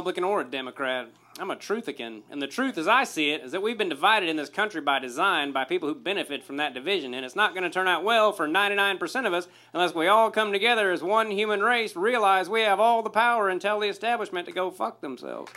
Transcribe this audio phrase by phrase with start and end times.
[0.00, 1.08] Republican or a Democrat.
[1.38, 2.22] I'm a truthican.
[2.30, 4.80] And the truth, as I see it, is that we've been divided in this country
[4.80, 7.12] by design by people who benefit from that division.
[7.12, 10.30] And it's not going to turn out well for 99% of us unless we all
[10.30, 13.88] come together as one human race, realize we have all the power, and tell the
[13.88, 15.52] establishment to go fuck themselves.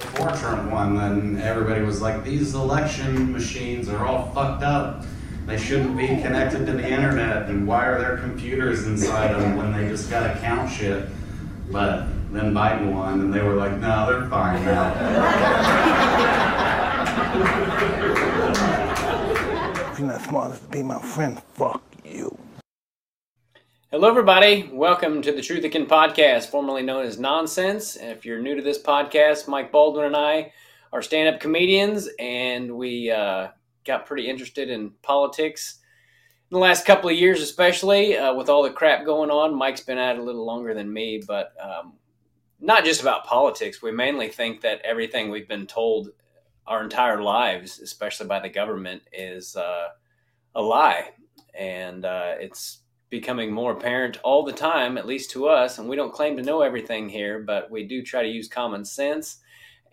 [0.00, 5.04] Before Trump won, then everybody was like, these election machines are all fucked up.
[5.46, 9.70] They shouldn't be connected to the internet, and why are there computers inside them when
[9.72, 11.08] they just gotta count shit?
[11.72, 14.92] But then Biden won, and they were like, no, they're fine now.
[19.90, 22.38] If you're not smart enough to be my friend, fuck you.
[23.90, 24.68] Hello, everybody.
[24.70, 27.96] Welcome to the Truthican podcast, formerly known as Nonsense.
[27.96, 30.52] And if you're new to this podcast, Mike Baldwin and I
[30.92, 33.48] are stand up comedians, and we uh,
[33.86, 35.81] got pretty interested in politics in
[36.52, 39.54] the last couple of years, especially uh, with all the crap going on.
[39.54, 41.94] Mike's been at it a little longer than me, but um,
[42.60, 43.80] not just about politics.
[43.80, 46.10] We mainly think that everything we've been told
[46.66, 49.88] our entire lives, especially by the government, is uh,
[50.54, 51.12] a lie.
[51.58, 55.78] And uh, it's becoming more apparent all the time, at least to us.
[55.78, 58.84] And we don't claim to know everything here, but we do try to use common
[58.84, 59.38] sense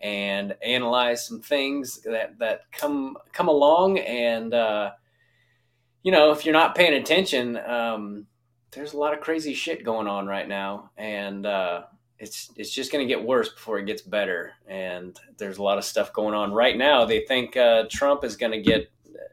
[0.02, 4.90] and analyze some things that that come come along and uh,
[6.02, 8.26] you know if you're not paying attention um,
[8.72, 10.90] there's a lot of crazy shit going on right now.
[10.96, 11.82] And uh,
[12.18, 14.52] it's it's just going to get worse before it gets better.
[14.66, 17.04] And there's a lot of stuff going on right now.
[17.04, 18.90] They think uh, Trump is going to get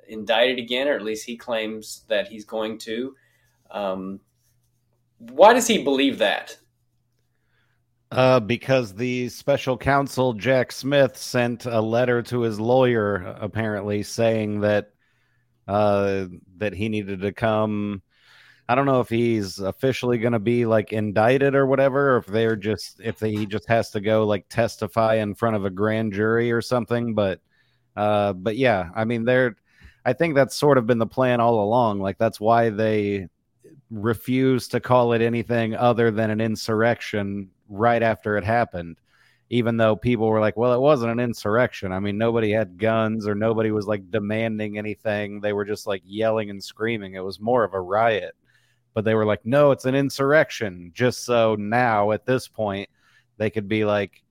[0.08, 3.16] indicted again or at least he claims that he's going to.
[3.70, 4.20] Um,
[5.20, 6.58] why does he believe that?
[8.10, 14.62] Uh, because the special counsel Jack Smith sent a letter to his lawyer, apparently saying
[14.62, 14.94] that
[15.67, 16.26] uh,
[16.58, 18.02] that he needed to come.
[18.70, 22.26] I don't know if he's officially going to be like indicted or whatever, or if
[22.26, 25.70] they're just if they, he just has to go like testify in front of a
[25.70, 27.16] grand jury or something.
[27.16, 27.39] But
[27.95, 29.55] uh, but yeah, I mean, they're.
[30.05, 31.99] I think that's sort of been the plan all along.
[31.99, 33.28] Like that's why they
[33.92, 38.98] refuse to call it anything other than an insurrection right after it happened
[39.50, 41.92] even though people were like well it wasn't an insurrection.
[41.92, 45.40] I mean nobody had guns or nobody was like demanding anything.
[45.40, 47.14] They were just like yelling and screaming.
[47.16, 48.36] It was more of a riot.
[48.94, 50.92] But they were like no it's an insurrection.
[50.94, 52.90] Just so now at this point
[53.38, 54.24] they could be like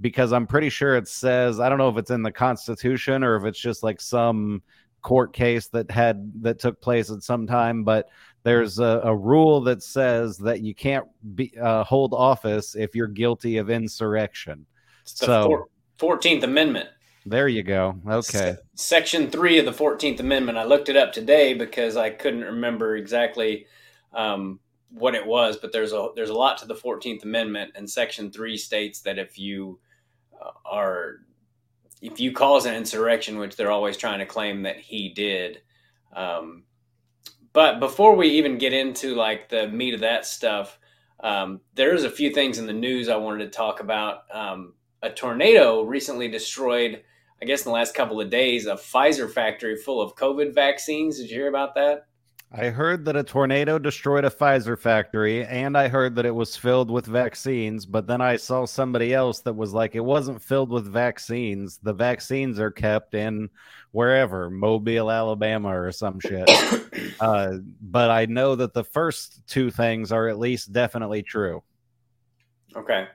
[0.00, 3.36] because i'm pretty sure it says i don't know if it's in the constitution or
[3.36, 4.62] if it's just like some
[5.00, 8.08] court case that had that took place at some time but
[8.44, 13.06] there's a, a, rule that says that you can't be, uh, hold office if you're
[13.06, 14.66] guilty of insurrection.
[15.04, 16.88] so, Fourteenth Amendment.
[17.24, 18.00] There you go.
[18.08, 18.56] Okay.
[18.56, 20.58] Se- Section three of the Fourteenth Amendment.
[20.58, 23.66] I looked it up today because I couldn't remember exactly
[24.12, 24.58] um,
[24.90, 28.32] what it was, but there's a there's a lot to the Fourteenth Amendment, and Section
[28.32, 29.78] three states that if you
[30.40, 31.18] uh, are
[32.00, 35.62] if you cause an insurrection, which they're always trying to claim that he did,
[36.16, 36.64] um,
[37.52, 40.78] but before we even get into like the meat of that stuff,
[41.20, 44.22] um, there's a few things in the news I wanted to talk about.
[44.32, 47.02] Um, a tornado recently destroyed,
[47.40, 51.18] I guess, in the last couple of days, a Pfizer factory full of COVID vaccines.
[51.18, 52.06] Did you hear about that?
[52.54, 56.54] I heard that a tornado destroyed a Pfizer factory, and I heard that it was
[56.54, 57.86] filled with vaccines.
[57.86, 61.78] But then I saw somebody else that was like, it wasn't filled with vaccines.
[61.82, 63.48] The vaccines are kept in
[63.92, 66.50] wherever, Mobile, Alabama, or some shit.
[67.20, 71.62] uh, but I know that the first two things are at least definitely true.
[72.76, 73.08] Okay.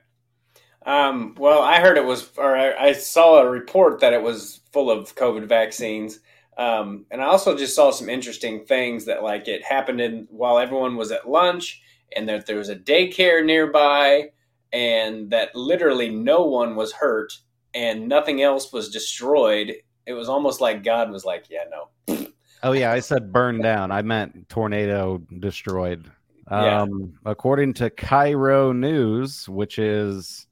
[0.83, 4.89] Um, well, I heard it was, or I saw a report that it was full
[4.89, 6.21] of COVID vaccines.
[6.57, 10.57] Um, and I also just saw some interesting things that like it happened in while
[10.57, 11.81] everyone was at lunch
[12.15, 14.29] and that there was a daycare nearby
[14.73, 17.33] and that literally no one was hurt
[17.73, 19.73] and nothing else was destroyed.
[20.07, 22.27] It was almost like God was like, yeah, no.
[22.63, 23.91] Oh yeah, I said burned down.
[23.91, 26.09] I meant tornado destroyed.
[26.49, 26.81] Yeah.
[26.81, 30.46] Um, according to Cairo News, which is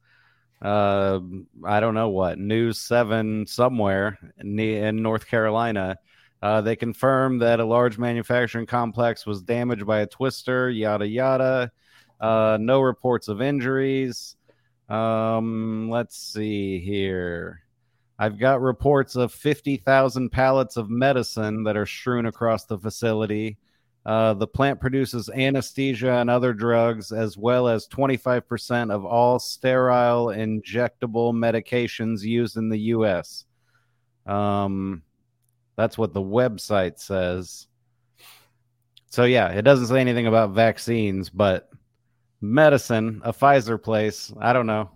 [0.62, 1.20] uh,
[1.64, 5.98] I don't know what News Seven somewhere in, North Carolina.
[6.42, 10.70] Uh, they confirmed that a large manufacturing complex was damaged by a twister.
[10.70, 11.72] Yada yada.
[12.20, 14.36] Uh, no reports of injuries.
[14.90, 17.62] Um, let's see here.
[18.18, 23.58] I've got reports of 50,000 pallets of medicine that are strewn across the facility.
[24.06, 30.28] Uh, the plant produces anesthesia and other drugs, as well as 25% of all sterile
[30.28, 33.46] injectable medications used in the U.S.
[34.28, 35.02] Um,
[35.76, 37.68] that's what the website says.
[39.08, 41.70] So, yeah, it doesn't say anything about vaccines, but
[42.42, 44.32] medicine, a Pfizer place.
[44.40, 44.92] I don't know.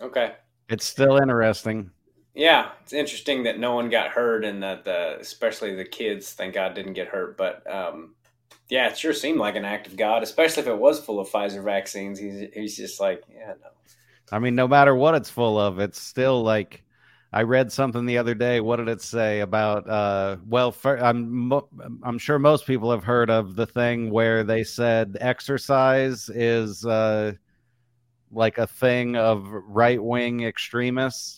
[0.00, 0.32] Okay.
[0.70, 1.90] It's still interesting.
[2.38, 6.54] Yeah, it's interesting that no one got hurt and that the, especially the kids, thank
[6.54, 7.36] God, didn't get hurt.
[7.36, 8.14] But um,
[8.68, 11.28] yeah, it sure seemed like an act of God, especially if it was full of
[11.28, 12.16] Pfizer vaccines.
[12.20, 13.70] He's he's just like, yeah, no.
[14.30, 16.84] I mean, no matter what it's full of, it's still like
[17.32, 18.60] I read something the other day.
[18.60, 19.90] What did it say about?
[19.90, 21.52] Uh, well, for, I'm
[22.04, 27.32] I'm sure most people have heard of the thing where they said exercise is uh,
[28.30, 31.37] like a thing of right wing extremists.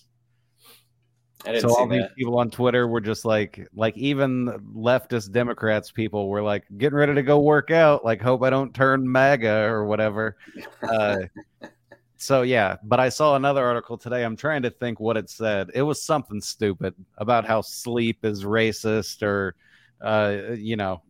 [1.44, 2.16] So all these that.
[2.16, 7.14] people on Twitter were just like, like even leftist Democrats people were like getting ready
[7.14, 8.04] to go work out.
[8.04, 10.36] Like, hope I don't turn MAGA or whatever.
[10.82, 11.18] Uh,
[12.16, 14.22] so yeah, but I saw another article today.
[14.22, 15.70] I'm trying to think what it said.
[15.74, 19.54] It was something stupid about how sleep is racist or,
[20.02, 21.02] uh, you know,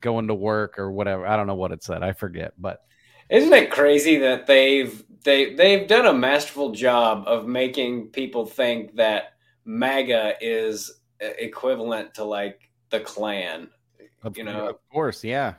[0.00, 1.26] going to work or whatever.
[1.26, 2.02] I don't know what it said.
[2.02, 2.82] I forget, but
[3.28, 8.94] Isn't it crazy that they've they they've done a masterful job of making people think
[8.96, 9.34] that
[9.64, 13.68] MAGA is equivalent to like the Klan.
[14.22, 15.54] of, You know, of course, yeah.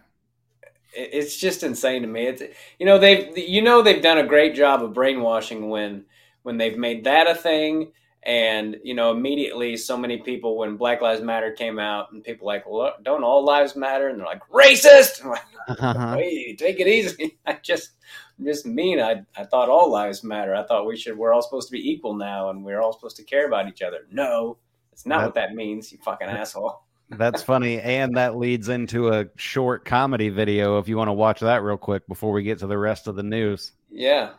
[0.93, 2.27] it's just insane to me.
[2.27, 2.41] It's
[2.79, 6.05] you know they've you know they've done a great job of brainwashing when
[6.43, 7.91] when they've made that a thing,
[8.27, 12.45] and you know immediately so many people when Black Lives Matter came out and people
[12.45, 15.21] like well don't all lives matter and they're like racist.
[15.23, 16.15] I'm like, Uh-huh.
[16.17, 17.39] Hey, take it easy.
[17.47, 17.91] I just
[18.37, 18.99] I'm just mean.
[18.99, 20.53] I I thought all lives matter.
[20.53, 23.15] I thought we should we're all supposed to be equal now and we're all supposed
[23.17, 24.01] to care about each other.
[24.11, 24.57] No,
[24.91, 25.91] it's not That- what that means.
[25.91, 26.83] You fucking asshole.
[27.09, 30.77] That's funny, and that leads into a short comedy video.
[30.77, 33.15] If you want to watch that real quick before we get to the rest of
[33.15, 33.71] the news.
[33.89, 34.31] Yeah.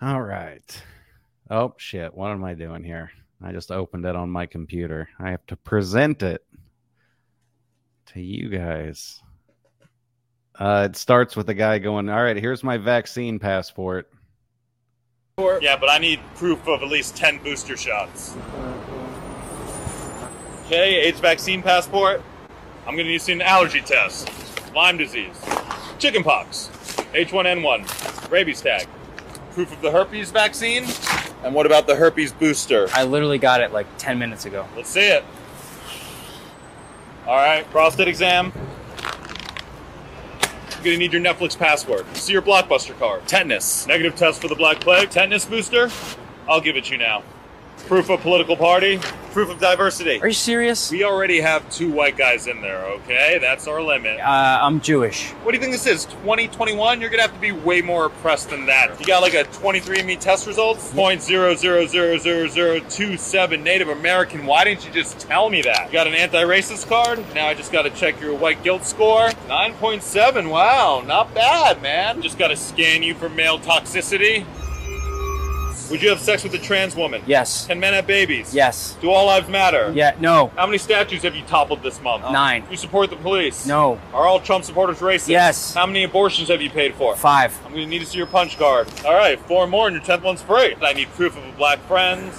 [0.00, 0.82] All right.
[1.50, 2.14] Oh shit!
[2.14, 3.10] What am I doing here?
[3.42, 5.08] I just opened it on my computer.
[5.20, 6.44] I have to present it
[8.06, 9.22] to you guys.
[10.58, 14.10] Uh, it starts with a guy going, "All right, here's my vaccine passport."
[15.38, 18.34] Yeah, but I need proof of at least 10 booster shots.
[20.64, 22.22] Okay, AIDS vaccine passport.
[22.86, 24.30] I'm need to an allergy test,
[24.74, 25.38] Lyme disease,
[25.98, 26.70] chickenpox,
[27.12, 28.88] H1N1, rabies tag,
[29.50, 30.84] proof of the herpes vaccine,
[31.42, 32.88] and what about the herpes booster?
[32.92, 34.66] I literally got it like 10 minutes ago.
[34.76, 35.24] Let's see it.
[37.26, 38.52] All right, prostate exam.
[40.76, 42.06] I'm gonna need your Netflix password.
[42.16, 43.26] See your blockbuster card.
[43.26, 43.86] Tetanus.
[43.86, 45.10] Negative test for the Black Plague.
[45.10, 45.90] Tetanus booster.
[46.48, 47.24] I'll give it to you now.
[47.86, 48.98] Proof of political party.
[49.30, 50.20] Proof of diversity.
[50.20, 50.90] Are you serious?
[50.90, 53.38] We already have two white guys in there, okay?
[53.40, 54.18] That's our limit.
[54.18, 55.30] Uh, I'm Jewish.
[55.44, 56.04] What do you think this is?
[56.06, 57.00] 2021?
[57.00, 58.98] You're gonna have to be way more oppressed than that.
[58.98, 60.92] You got like a 23andMe test results?
[60.92, 64.46] Point zero zero zero zero zero two seven Native American.
[64.46, 65.86] Why didn't you just tell me that?
[65.86, 67.24] You got an anti-racist card?
[67.36, 69.28] Now I just gotta check your white guilt score.
[69.48, 70.50] 9.7.
[70.50, 72.20] Wow, not bad, man.
[72.20, 74.44] Just gotta scan you for male toxicity.
[75.90, 77.22] Would you have sex with a trans woman?
[77.26, 77.66] Yes.
[77.66, 78.54] Can men have babies?
[78.54, 78.96] Yes.
[79.00, 79.92] Do all lives matter?
[79.94, 80.16] Yeah.
[80.20, 80.48] No.
[80.56, 82.24] How many statues have you toppled this month?
[82.26, 82.32] Oh.
[82.32, 82.64] Nine.
[82.70, 83.66] You support the police?
[83.66, 84.00] No.
[84.12, 85.28] Are all Trump supporters racist?
[85.28, 85.74] Yes.
[85.74, 87.14] How many abortions have you paid for?
[87.16, 87.56] Five.
[87.64, 88.88] I'm gonna need to see your punch card.
[89.04, 90.74] All right, four more, and your tenth one's free.
[90.82, 92.32] I need proof of a black friend.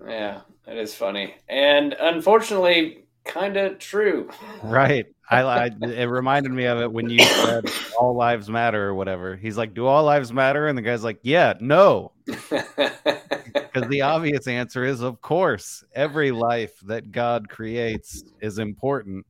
[0.06, 1.34] Yeah, that is funny.
[1.48, 4.30] And unfortunately, kind of true.
[4.62, 5.06] right?
[5.30, 9.36] I, I it reminded me of it when you said "all lives matter" or whatever.
[9.36, 14.46] He's like, "Do all lives matter?" And the guy's like, "Yeah, no." Because the obvious
[14.46, 19.24] answer is, of course, every life that God creates is important.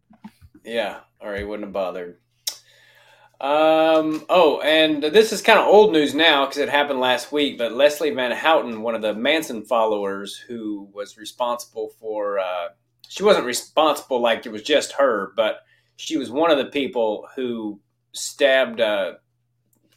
[0.65, 2.19] yeah, or he wouldn't have bothered.
[3.41, 7.59] Um, oh, and this is kind of old news now because it happened last week.
[7.59, 12.69] But Leslie Van Houten, one of the Manson followers, who was responsible for, uh,
[13.09, 15.59] she wasn't responsible like it was just her, but
[15.97, 17.81] she was one of the people who
[18.12, 18.81] stabbed.
[18.81, 19.14] Uh,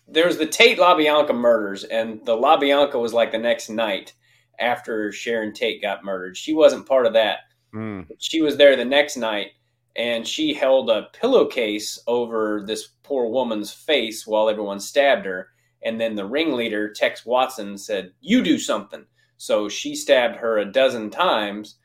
[0.08, 4.14] there was the Tate LaBianca murders, and the LaBianca was like the next night
[4.60, 6.38] after Sharon Tate got murdered.
[6.38, 7.40] She wasn't part of that.
[7.72, 8.02] Hmm.
[8.18, 9.52] She was there the next night,
[9.96, 15.50] and she held a pillowcase over this poor woman's face while everyone stabbed her.
[15.84, 19.06] And then the ringleader, Tex Watson, said, "You do something."
[19.38, 21.78] So she stabbed her a dozen times,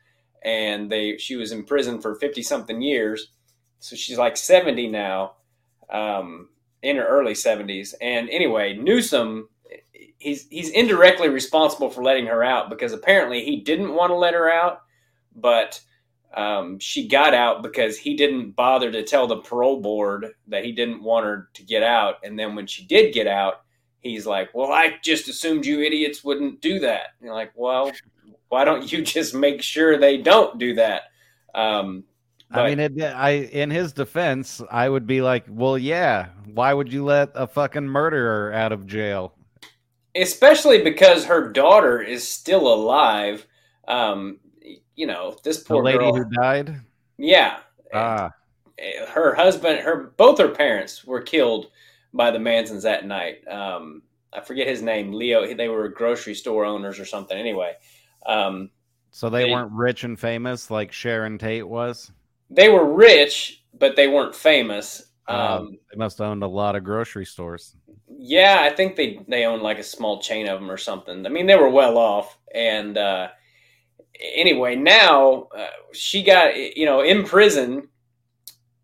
[0.43, 3.31] and they she was in prison for fifty something years.
[3.79, 5.33] So she's like seventy now,
[5.89, 6.49] um,
[6.81, 7.93] in her early seventies.
[8.01, 9.47] And anyway, Newsom,
[10.17, 14.33] he's he's indirectly responsible for letting her out because apparently he didn't want to let
[14.33, 14.81] her out,
[15.35, 15.79] but
[16.35, 20.71] Um, she got out because he didn't bother to tell the parole board that he
[20.71, 22.15] didn't want her to get out.
[22.23, 23.61] And then when she did get out,
[23.99, 27.91] he's like, "Well, I just assumed you idiots wouldn't do that." And you're like, "Well,
[28.49, 31.03] why don't you just make sure they don't do that?"
[31.53, 32.03] Um,
[32.51, 36.29] I mean, it, I in his defense, I would be like, "Well, yeah.
[36.45, 39.33] Why would you let a fucking murderer out of jail?"
[40.15, 43.47] especially because her daughter is still alive.
[43.87, 44.39] Um,
[44.95, 46.15] you know, this poor The lady girl.
[46.15, 46.79] who died.
[47.17, 47.59] yeah,
[47.93, 48.31] Ah,
[49.09, 51.67] her husband, her both her parents were killed
[52.13, 53.47] by the Mansons that night.
[53.47, 55.53] Um, I forget his name, Leo.
[55.53, 57.37] They were grocery store owners or something.
[57.37, 57.73] Anyway,
[58.25, 58.71] um,
[59.11, 62.11] so they They- weren't rich and famous like Sharon Tate was.
[62.49, 65.11] they were rich, but they weren't famous.
[65.27, 67.75] Um, Um, they must have owned a lot of grocery stores.
[68.15, 71.25] Yeah, I think they they owned like a small chain of them or something.
[71.25, 72.37] I mean, they were well off.
[72.53, 73.29] And uh,
[74.19, 77.89] anyway, now uh, she got you know in prison.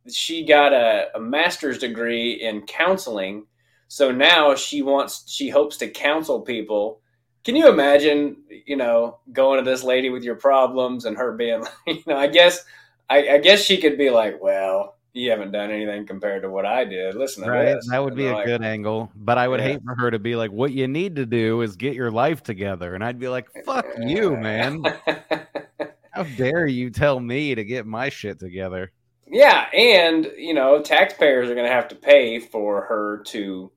[0.09, 3.45] She got a, a master's degree in counseling,
[3.87, 7.01] so now she wants she hopes to counsel people.
[7.43, 11.63] Can you imagine, you know, going to this lady with your problems and her being,
[11.87, 12.63] you know, I guess,
[13.09, 16.65] I, I guess she could be like, well, you haven't done anything compared to what
[16.65, 17.15] I did.
[17.15, 17.87] Listen to Right, this.
[17.89, 19.11] that would be a like, good angle.
[19.15, 19.67] But I would Yeah.
[19.67, 22.43] hate for her to be like, "What you need to do is get your life
[22.43, 24.83] together," and I'd be like, "Fuck you, man!
[26.11, 28.91] How dare you tell me to get my shit together?"
[29.31, 33.71] yeah, and you know, taxpayers are going to have to pay for her to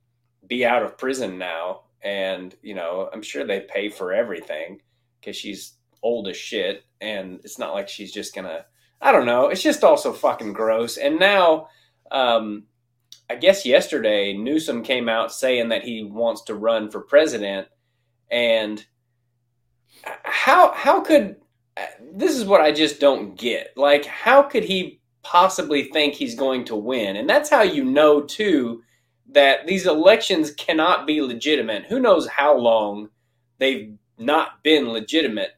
[0.47, 4.81] be out of prison now, and you know, I'm sure they pay for everything
[5.21, 8.65] because she's old as shit, and it's not like she's just gonna.
[9.03, 9.49] I don't know.
[9.49, 10.97] It's just also fucking gross.
[10.97, 11.69] And now,
[12.13, 12.65] um,
[13.29, 17.67] I guess yesterday Newsom came out saying that he wants to run for president,
[18.31, 18.85] and
[20.05, 21.37] how how could
[22.15, 23.73] this is what I just don't get.
[23.77, 27.17] Like, how could he possibly think he's going to win?
[27.17, 28.83] And that's how you know too
[29.31, 31.87] that these elections cannot be legitimate.
[31.87, 33.09] Who knows how long
[33.59, 35.53] they've not been legitimate?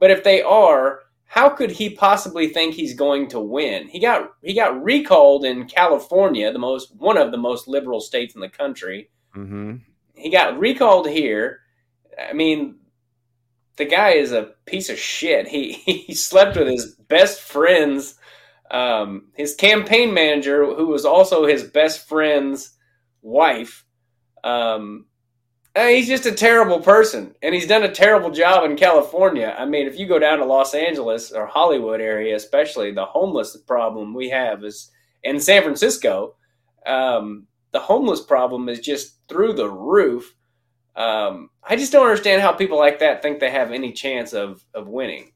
[0.00, 3.86] But if they are, how could he possibly think he's going to win?
[3.86, 8.34] He got he got recalled in California, the most one of the most liberal states
[8.34, 9.76] in the country hmm
[10.20, 11.60] he got recalled here.
[12.18, 12.80] I mean,
[13.76, 15.46] the guy is a piece of shit.
[15.56, 18.16] He he slept with his best friend's,
[18.72, 22.76] um, his campaign manager, who was also his best friend's
[23.22, 23.84] wife.
[24.42, 25.06] Um,
[25.76, 29.54] he's just a terrible person, and he's done a terrible job in California.
[29.56, 33.56] I mean, if you go down to Los Angeles or Hollywood area, especially, the homeless
[33.56, 34.90] problem we have is
[35.22, 36.34] in San Francisco.
[36.86, 40.34] Um, the homeless problem is just through the roof.
[40.96, 44.64] Um, I just don't understand how people like that think they have any chance of
[44.74, 45.32] of winning.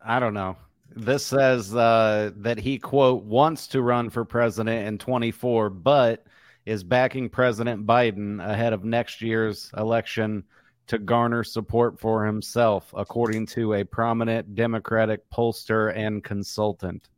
[0.00, 0.56] I don't know.
[0.96, 6.24] This says uh, that he quote wants to run for president in 24, but
[6.68, 10.44] is backing President Biden ahead of next year's election
[10.86, 17.08] to garner support for himself, according to a prominent Democratic pollster and consultant.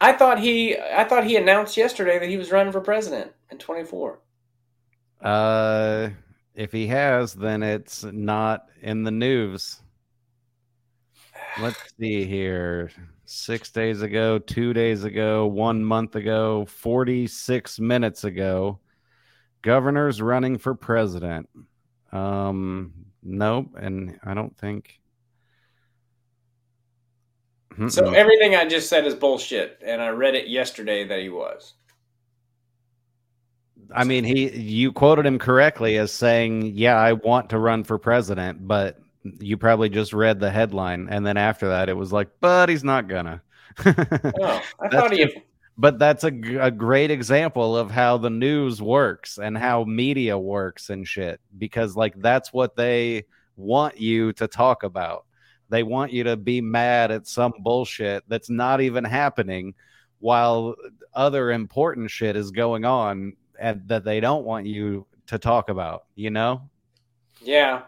[0.00, 3.58] I thought he I thought he announced yesterday that he was running for president in
[3.58, 4.18] 24.
[5.20, 6.08] Uh,
[6.56, 9.80] if he has, then it's not in the news.
[11.60, 12.90] Let's see here.
[13.24, 18.80] Six days ago, two days ago, one month ago, 46 minutes ago,
[19.62, 21.48] governor's running for president.
[22.10, 23.70] Um, nope.
[23.76, 25.00] And I don't think.
[27.88, 28.14] So Mm-mm.
[28.14, 31.72] everything I just said is bullshit, and I read it yesterday that he was.
[33.94, 37.98] I mean, he you quoted him correctly as saying, "Yeah, I want to run for
[37.98, 38.98] president," but
[39.40, 42.84] you probably just read the headline, and then after that, it was like, "But he's
[42.84, 43.42] not gonna."
[43.86, 45.24] Oh, I thought he.
[45.24, 45.36] just-
[45.78, 50.90] but that's a, a great example of how the news works and how media works
[50.90, 53.24] and shit because like that's what they
[53.56, 55.24] want you to talk about
[55.70, 59.72] they want you to be mad at some bullshit that's not even happening
[60.20, 60.74] while
[61.14, 66.04] other important shit is going on and that they don't want you to talk about
[66.14, 66.68] you know
[67.42, 67.82] Yeah,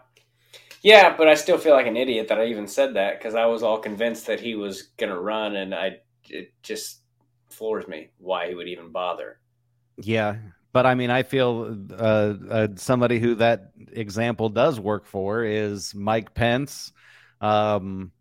[0.85, 3.47] yeah, but I still feel like an idiot that I even said that because I
[3.47, 5.97] was all convinced that he was gonna run, and I
[6.29, 7.01] it just
[7.49, 9.39] floors me why he would even bother.
[9.97, 10.35] Yeah,
[10.73, 15.95] but I mean, I feel uh, uh, somebody who that example does work for is
[15.95, 16.93] Mike Pence.
[17.41, 18.11] Um,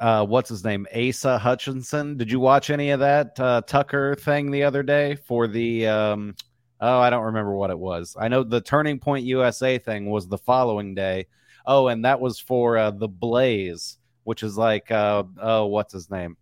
[0.00, 0.86] uh, what's his name?
[0.96, 2.16] Asa Hutchinson.
[2.16, 5.88] Did you watch any of that uh, Tucker thing the other day for the?
[5.88, 6.36] Um,
[6.80, 8.16] oh, I don't remember what it was.
[8.18, 11.26] I know the Turning Point USA thing was the following day.
[11.66, 16.10] Oh, and that was for uh, the Blaze which is like uh oh what's his
[16.10, 16.36] name?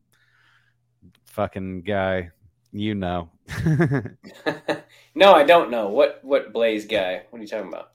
[1.26, 2.30] Fucking guy,
[2.72, 3.30] you know.
[5.14, 5.88] no, I don't know.
[5.88, 7.22] What what Blaze guy?
[7.30, 7.92] What are you talking about?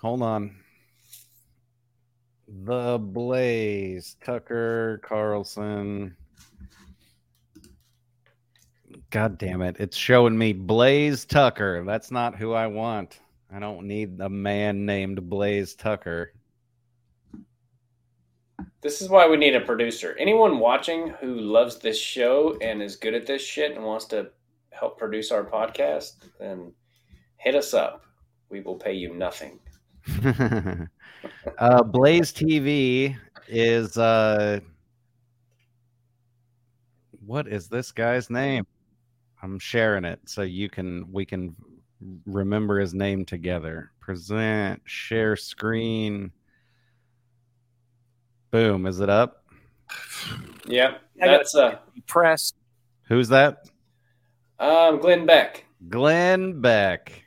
[0.00, 0.56] Hold on.
[2.48, 6.16] The Blaze, Tucker Carlson.
[9.10, 9.76] God damn it.
[9.78, 11.84] It's showing me Blaze Tucker.
[11.84, 13.20] That's not who I want.
[13.52, 16.32] I don't need a man named Blaze Tucker.
[18.80, 20.16] This is why we need a producer.
[20.18, 24.30] Anyone watching who loves this show and is good at this shit and wants to
[24.70, 26.72] help produce our podcast, then
[27.38, 28.04] hit us up.
[28.50, 29.58] We will pay you nothing.
[31.58, 33.16] uh, Blaze TV
[33.48, 34.60] is uh,
[37.26, 38.66] what is this guy's name?
[39.42, 41.56] I'm sharing it so you can we can
[42.26, 43.92] remember his name together.
[44.00, 46.32] Present, share screen.
[48.50, 49.44] Boom, is it up?
[50.66, 51.02] Yep.
[51.16, 52.52] That's uh Press.
[53.08, 53.68] Who's that?
[54.58, 55.64] um Glenn Beck.
[55.88, 57.24] Glenn Beck.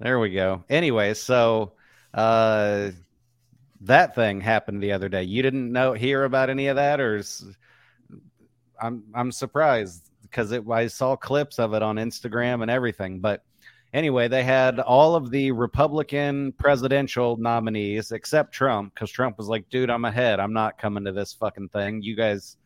[0.00, 0.64] There we go.
[0.68, 1.72] Anyway, so
[2.14, 2.90] uh
[3.82, 5.22] that thing happened the other day.
[5.22, 7.44] You didn't know hear about any of that or is,
[8.80, 13.42] I'm I'm surprised because it I saw clips of it on Instagram and everything, but
[13.92, 19.68] anyway, they had all of the Republican presidential nominees except Trump because Trump was like,
[19.70, 20.40] dude, I'm ahead.
[20.40, 22.02] I'm not coming to this fucking thing.
[22.02, 22.56] You guys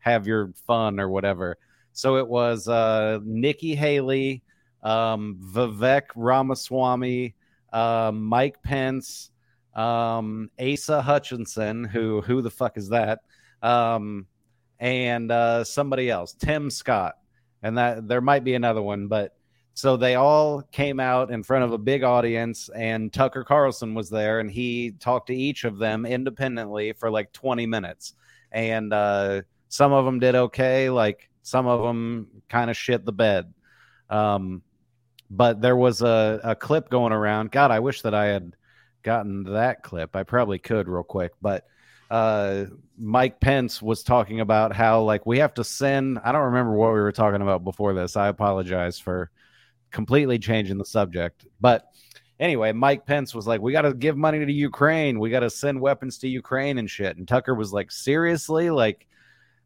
[0.00, 1.56] have your fun or whatever.
[1.92, 4.42] So it was uh, Nikki Haley,
[4.82, 7.34] um, Vivek Ramaswamy,
[7.72, 9.30] uh, Mike Pence,
[9.74, 13.20] um, Asa Hutchinson, who who the fuck is that?
[13.62, 14.26] Um,
[14.80, 17.16] and uh, somebody else, Tim Scott,
[17.62, 19.34] and that there might be another one, but
[19.78, 24.10] so they all came out in front of a big audience, and Tucker Carlson was
[24.10, 28.14] there, and he talked to each of them independently for like 20 minutes.
[28.50, 33.12] And uh, some of them did okay, like some of them kind of shit the
[33.12, 33.54] bed.
[34.10, 34.62] Um,
[35.30, 37.52] but there was a, a clip going around.
[37.52, 38.56] God, I wish that I had
[39.04, 40.16] gotten that clip.
[40.16, 41.68] I probably could real quick, but
[42.10, 42.64] uh,
[42.96, 46.18] Mike Pence was talking about how like we have to send.
[46.24, 48.16] I don't remember what we were talking about before this.
[48.16, 49.30] I apologize for
[49.90, 51.46] completely changing the subject.
[51.60, 51.86] But
[52.40, 55.20] anyway, Mike Pence was like, "We got to give money to Ukraine.
[55.20, 59.06] We got to send weapons to Ukraine and shit." And Tucker was like, "Seriously, like."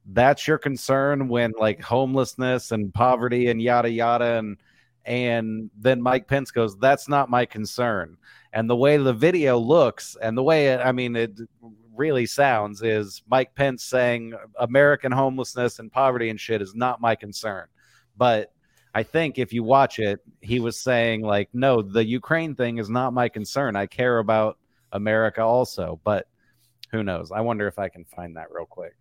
[0.04, 4.56] That's your concern when like homelessness and poverty and yada yada and
[5.04, 8.16] and then Mike Pence goes, "That's not my concern."
[8.52, 11.38] And the way the video looks and the way it, I mean, it
[11.94, 17.14] really sounds is Mike Pence saying American homelessness and poverty and shit is not my
[17.14, 17.66] concern.
[18.16, 18.52] But
[18.94, 22.90] I think if you watch it, he was saying like, no, the Ukraine thing is
[22.90, 23.76] not my concern.
[23.76, 24.58] I care about
[24.92, 26.26] America also, but
[26.90, 27.32] who knows?
[27.32, 28.94] I wonder if I can find that real quick.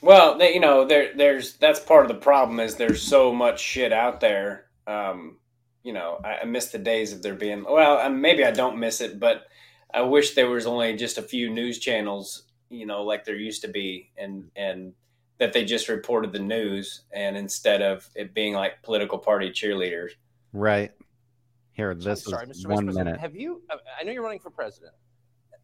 [0.00, 3.92] Well, you know, there, there's that's part of the problem is there's so much shit
[3.92, 4.66] out there.
[4.86, 5.38] Um,
[5.82, 7.64] you know, I, I miss the days of there being.
[7.64, 9.46] Well, uh, maybe I don't miss it, but
[9.94, 12.44] I wish there was only just a few news channels.
[12.70, 14.92] You know, like there used to be, and and
[15.38, 20.10] that they just reported the news, and instead of it being like political party cheerleaders.
[20.52, 20.92] Right.
[21.72, 22.68] Here, this Sorry, is Mr.
[22.70, 23.20] One President, minute.
[23.20, 23.62] Have you?
[23.68, 24.92] uh, I know you're running for president.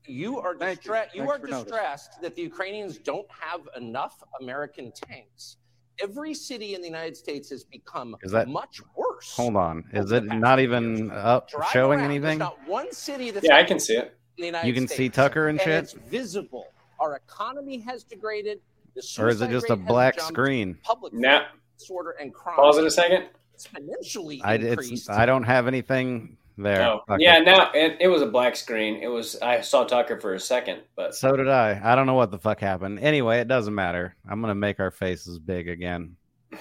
[0.07, 0.77] You are Thank you.
[0.83, 1.15] distressed.
[1.15, 1.65] You, are for noticing.
[1.65, 5.59] distressed that the Ukrainians don't have enough American tanks.
[6.03, 9.37] Every city in the United States has become Is that- much worse.
[9.37, 9.85] Hold on.
[9.93, 12.39] Is it not even up showing around, there's anything?
[12.39, 14.17] Not one city that's Yeah, I can see it.
[14.41, 14.97] In the United You can States.
[14.97, 15.69] see Tucker and shit?
[15.85, 16.67] It's visible.
[16.99, 18.61] Our economy has degraded.
[18.95, 20.77] The Or is it just a black jumped, screen?
[20.83, 21.47] Public Now,
[21.79, 23.27] disorder and crime pause it a second.
[23.57, 24.93] exponentially I increased.
[24.93, 26.99] it's I don't have anything there.
[27.07, 27.39] Fuck yeah.
[27.39, 29.03] Now it, it was a black screen.
[29.03, 29.37] It was.
[29.41, 31.81] I saw Tucker for a second, but So did I.
[31.83, 32.99] I don't know what the fuck happened.
[33.01, 34.17] Anyway, it doesn't matter.
[34.29, 36.17] I'm gonna make our faces big again.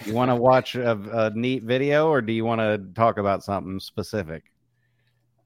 [0.06, 3.44] You want to watch a, a neat video, or do you want to talk about
[3.44, 4.44] something specific?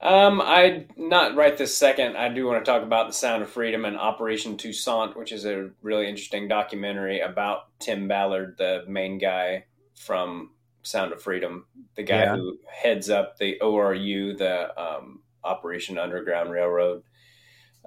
[0.03, 2.17] Um, I not right this second.
[2.17, 5.45] I do want to talk about the Sound of Freedom and Operation Toussaint, which is
[5.45, 9.63] a really interesting documentary about Tim Ballard, the main guy
[9.95, 12.35] from Sound of Freedom, the guy Yeah.
[12.35, 17.03] who heads up the ORU, the um, Operation Underground Railroad.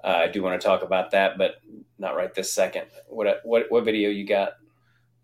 [0.03, 1.57] Uh, I do want to talk about that, but
[1.99, 2.87] not right this second.
[3.07, 4.53] What what what video you got?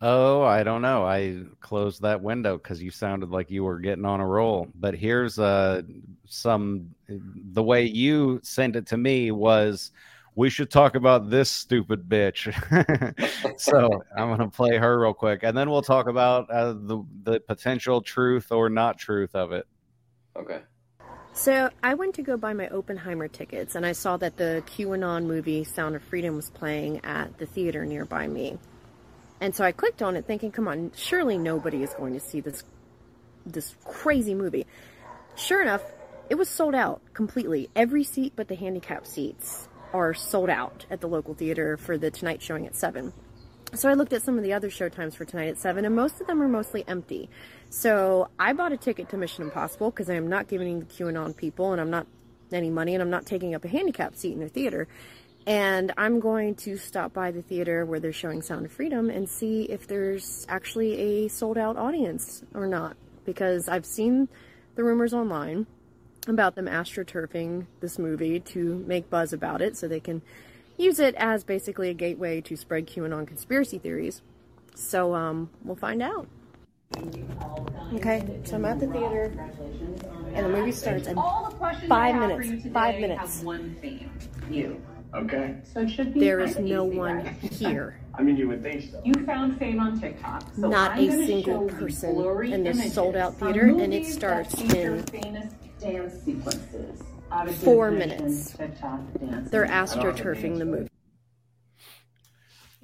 [0.06, 1.06] Oh, I don't know.
[1.06, 4.68] I closed that window because you sounded like you were getting on a roll.
[4.76, 5.84] But here's uh
[6.26, 6.94] some.
[7.08, 9.94] The way you sent it to me was,
[10.36, 12.52] we should talk about this stupid bitch.
[13.58, 17.40] so I'm gonna play her real quick, and then we'll talk about uh, the the
[17.40, 19.66] potential truth or not truth of it.
[20.36, 20.60] Okay.
[21.32, 25.28] So I went to go buy my Oppenheimer tickets, and I saw that the QAnon
[25.28, 28.60] movie Sound of Freedom was playing at the theater nearby me.
[29.42, 32.40] And so I clicked on it, thinking, "Come on, surely nobody is going to see
[32.40, 32.64] this
[33.46, 34.66] this crazy movie."
[35.36, 35.84] Sure enough,
[36.30, 37.70] it was sold out completely.
[37.76, 42.10] Every seat but the handicap seats are sold out at the local theater for the
[42.10, 43.14] tonight showing at seven.
[43.76, 45.96] So I looked at some of the other show times for tonight at 7, and
[45.96, 47.28] most of them are mostly empty.
[47.72, 51.36] So I bought a ticket to Mission Impossible because I am not giving the QAnon
[51.36, 52.06] people, and I'm not
[52.52, 54.88] any money, and I'm not taking up a handicap seat in their theater.
[55.46, 59.28] And I'm going to stop by the theater where they're showing Sound of Freedom and
[59.28, 62.96] see if there's actually a sold out audience or not.
[63.26, 64.30] Because I've seen
[64.76, 65.68] the rumors online
[66.28, 70.22] about them astroturfing this movie to make buzz about it so they can
[70.78, 74.22] use it as basically a gateway to spread QAnon conspiracy theories.
[74.76, 76.28] So um, we'll find out.
[77.94, 79.32] Okay, so I'm at the theater,
[80.34, 81.16] and the movie starts in
[81.88, 82.68] five minutes.
[82.72, 83.42] Five minutes.
[83.42, 84.12] one theme.
[84.50, 84.82] You.
[85.16, 85.56] Okay.
[85.64, 86.20] So it should be.
[86.22, 87.36] There is no easy, one right?
[87.54, 88.00] here.
[88.18, 89.02] I mean, you would think so.
[89.04, 90.44] You found fame on TikTok.
[90.56, 94.96] So Not I'm a single show person in this sold-out theater, and it starts feature
[94.96, 97.02] in famous dance sequences.
[97.64, 98.56] Four minutes.
[99.50, 100.90] They're astroturfing the movie.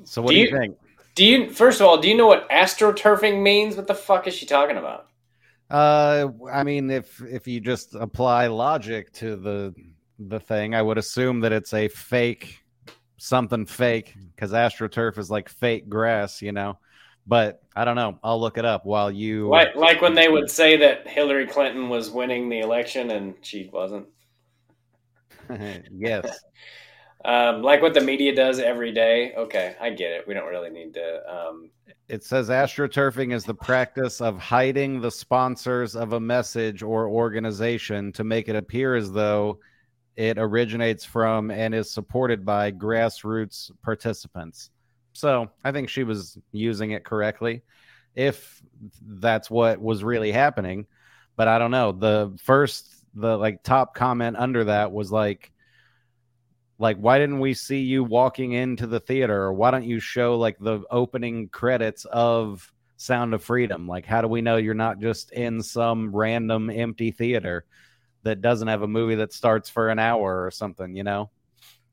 [0.04, 0.78] So what Do do you, you- think?
[1.16, 3.76] Do you first of all, do you know what astroturfing means?
[3.76, 5.08] What the fuck is she talking about?
[5.70, 9.74] Uh, I mean, if if you just apply logic to the
[10.20, 12.60] the thing, I would assume that it's a fake
[13.18, 16.78] something fake because astroturf is like fake grass, you know.
[17.28, 18.18] But I don't know.
[18.24, 19.50] I'll look it up while you.
[19.50, 23.70] Like like when they would say that Hillary Clinton was winning the election and she
[23.72, 24.08] wasn't.
[25.92, 26.40] yes.
[27.26, 29.34] Um, like what the media does every day.
[29.36, 30.26] Okay, I get it.
[30.26, 31.22] We don't really need to.
[31.30, 31.70] Um,
[32.08, 38.14] It says astroturfing is the practice of hiding the sponsors of a message or organization
[38.14, 39.60] to make it appear as though
[40.16, 44.70] it originates from and is supported by grassroots participants.
[45.14, 47.64] So I think she was using it correctly,
[48.16, 48.62] if
[49.02, 50.88] that's what was really happening.
[51.36, 51.92] But I don't know.
[51.92, 55.52] The first, the like top comment under that was like,
[56.80, 60.38] like why didn't we see you walking into the theater or why don't you show
[60.38, 65.00] like the opening credits of sound of freedom like how do we know you're not
[65.00, 67.66] just in some random empty theater
[68.24, 71.30] that doesn't have a movie that starts for an hour or something you know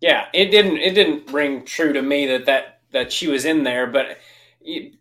[0.01, 3.63] yeah, it didn't it didn't ring true to me that that that she was in
[3.63, 4.19] there, but
[4.61, 4.95] it,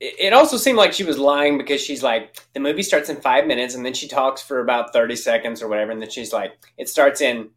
[0.00, 3.46] it also seemed like she was lying because she's like the movie starts in five
[3.46, 6.52] minutes and then she talks for about thirty seconds or whatever, and then she's like
[6.76, 7.50] it starts in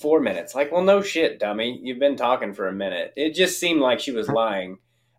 [0.00, 0.54] four minutes.
[0.54, 3.12] Like, well, no shit, dummy, you've been talking for a minute.
[3.16, 4.78] It just seemed like she was lying.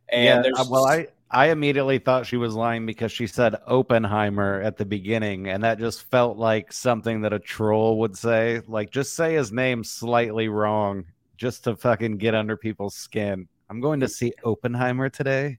[0.09, 3.55] And yeah there's uh, well i i immediately thought she was lying because she said
[3.67, 8.61] oppenheimer at the beginning and that just felt like something that a troll would say.
[8.67, 11.05] Like just say his name slightly wrong
[11.37, 13.47] just to fucking get under people's skin.
[13.69, 15.57] I'm going to see oppenheimer today.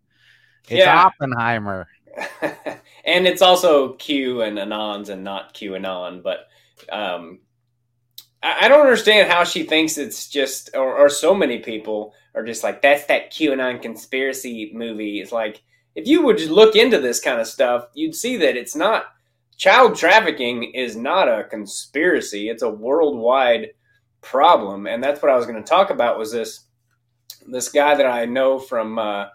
[0.69, 1.05] It's Yeah.
[1.07, 1.89] oppenheimer.
[3.05, 6.47] And it's also Q and Anons and not Q Anon, but
[6.89, 7.41] um,
[8.43, 12.45] I, I don't understand how she thinks it's just, or, or so many people are
[12.45, 15.21] just like, that's that QAnon conspiracy movie.
[15.21, 15.63] It's like,
[15.95, 19.05] if you would look into this kind of stuff, you'd see that it's not,
[19.57, 22.49] child trafficking is not a conspiracy.
[22.49, 23.73] It's a worldwide
[24.21, 24.87] problem.
[24.87, 26.65] And that's what I was going to talk about was this,
[27.47, 29.27] this guy that I know from, uh,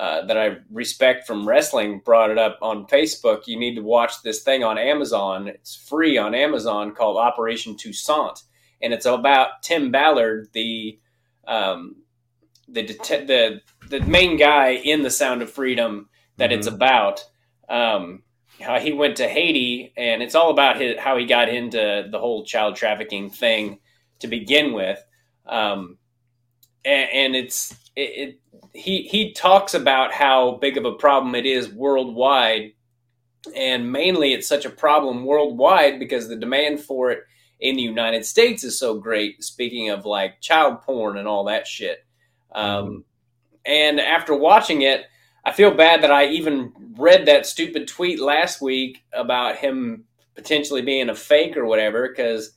[0.00, 3.46] uh, that I respect from wrestling brought it up on Facebook.
[3.46, 5.46] You need to watch this thing on Amazon.
[5.48, 8.44] It's free on Amazon called Operation Toussaint,
[8.80, 10.98] and it's about Tim Ballard, the
[11.46, 11.96] um,
[12.70, 17.24] the det- the the main guy in the Sound of Freedom that it's about.
[17.68, 18.22] Um,
[18.60, 22.18] how he went to Haiti, and it's all about his, how he got into the
[22.18, 23.78] whole child trafficking thing
[24.18, 25.02] to begin with.
[25.46, 25.96] Um,
[26.84, 28.40] and, and it's it, it
[28.72, 32.72] he he talks about how big of a problem it is worldwide
[33.56, 37.20] and mainly it's such a problem worldwide because the demand for it
[37.58, 41.66] in the United States is so great speaking of like child porn and all that
[41.66, 42.06] shit
[42.52, 43.04] um,
[43.64, 45.04] and after watching it
[45.44, 50.82] I feel bad that I even read that stupid tweet last week about him potentially
[50.82, 52.52] being a fake or whatever because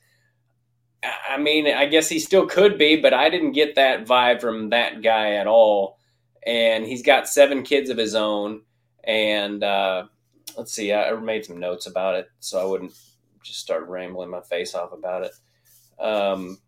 [1.29, 4.69] I mean, I guess he still could be, but I didn't get that vibe from
[4.69, 5.97] that guy at all.
[6.45, 8.61] And he's got seven kids of his own.
[9.03, 10.05] And uh,
[10.57, 12.93] let's see, I made some notes about it so I wouldn't
[13.43, 15.33] just start rambling my face off about it.
[15.99, 16.59] Um,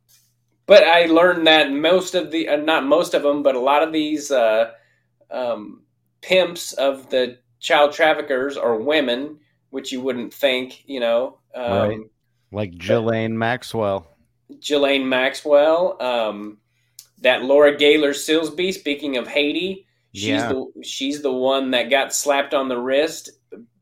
[0.65, 3.84] but I learned that most of the, uh, not most of them, but a lot
[3.84, 4.71] of these uh,
[5.32, 5.82] um,
[6.21, 11.39] pimps of the child traffickers are women, which you wouldn't think, you know.
[11.54, 11.99] Um, Right.
[12.51, 14.08] like Ghislaine Maxwell.
[14.60, 16.58] Ghislaine Maxwell, um,
[17.21, 18.73] that Laura Gayler Silsby.
[18.73, 20.49] Speaking of Haiti, she's Yeah.
[20.49, 23.32] the she's the one that got slapped on the wrist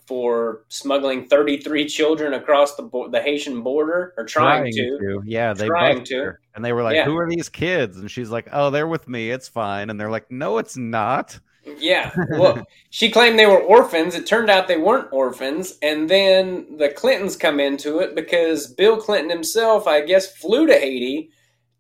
[0.08, 5.22] for smuggling 33 children across the bo- the Haitian border or trying, to.
[5.26, 6.16] Yeah, they Trying to.
[6.16, 6.40] her.
[6.56, 7.06] And they were like, Yeah.
[7.06, 7.98] Who are these kids?
[7.98, 9.32] And she's like, Oh, they're with me.
[9.32, 9.90] It's fine.
[9.90, 11.40] And they're like, No, it's not.
[11.80, 12.12] Yeah.
[12.32, 14.16] Well, she claimed they were orphans.
[14.16, 15.78] It turned out they weren't orphans.
[15.82, 20.74] And then the Clintons come into it because Bill Clinton himself, I guess, flew to
[20.74, 21.30] Haiti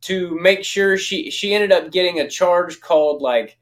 [0.02, 3.58] to make sure she she ended up getting a charge called like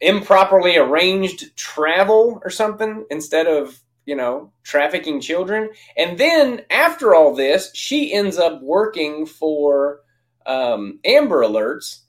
[0.00, 5.70] improperly arranged travel or something instead of you know trafficking children.
[5.96, 10.00] And then after all this she ends up working for
[10.46, 12.00] um, amber alerts.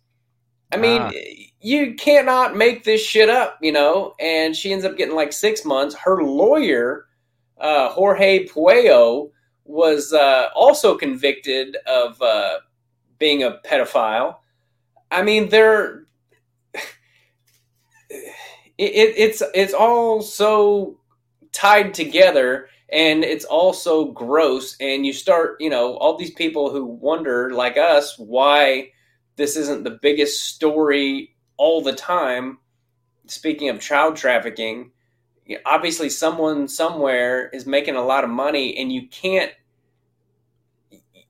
[0.72, 1.12] I mean Ah.
[1.60, 4.16] you cannot make this shit up you know?
[4.20, 5.96] And she ends up getting like six months.
[5.96, 7.08] Her lawyer
[7.60, 9.32] uh, jorge puello
[9.66, 12.60] was uh, also convicted of uh,
[13.20, 14.38] being a pedophile.
[15.12, 16.01] I mean they're
[18.82, 20.98] it, it, it's it's all so
[21.52, 26.72] tied together and it's all so gross and you start you know all these people
[26.72, 28.90] who wonder like us why
[29.36, 32.58] this isn't the biggest story all the time.
[33.28, 34.92] Speaking of child trafficking
[35.66, 39.52] obviously someone somewhere is making a lot of money and you can't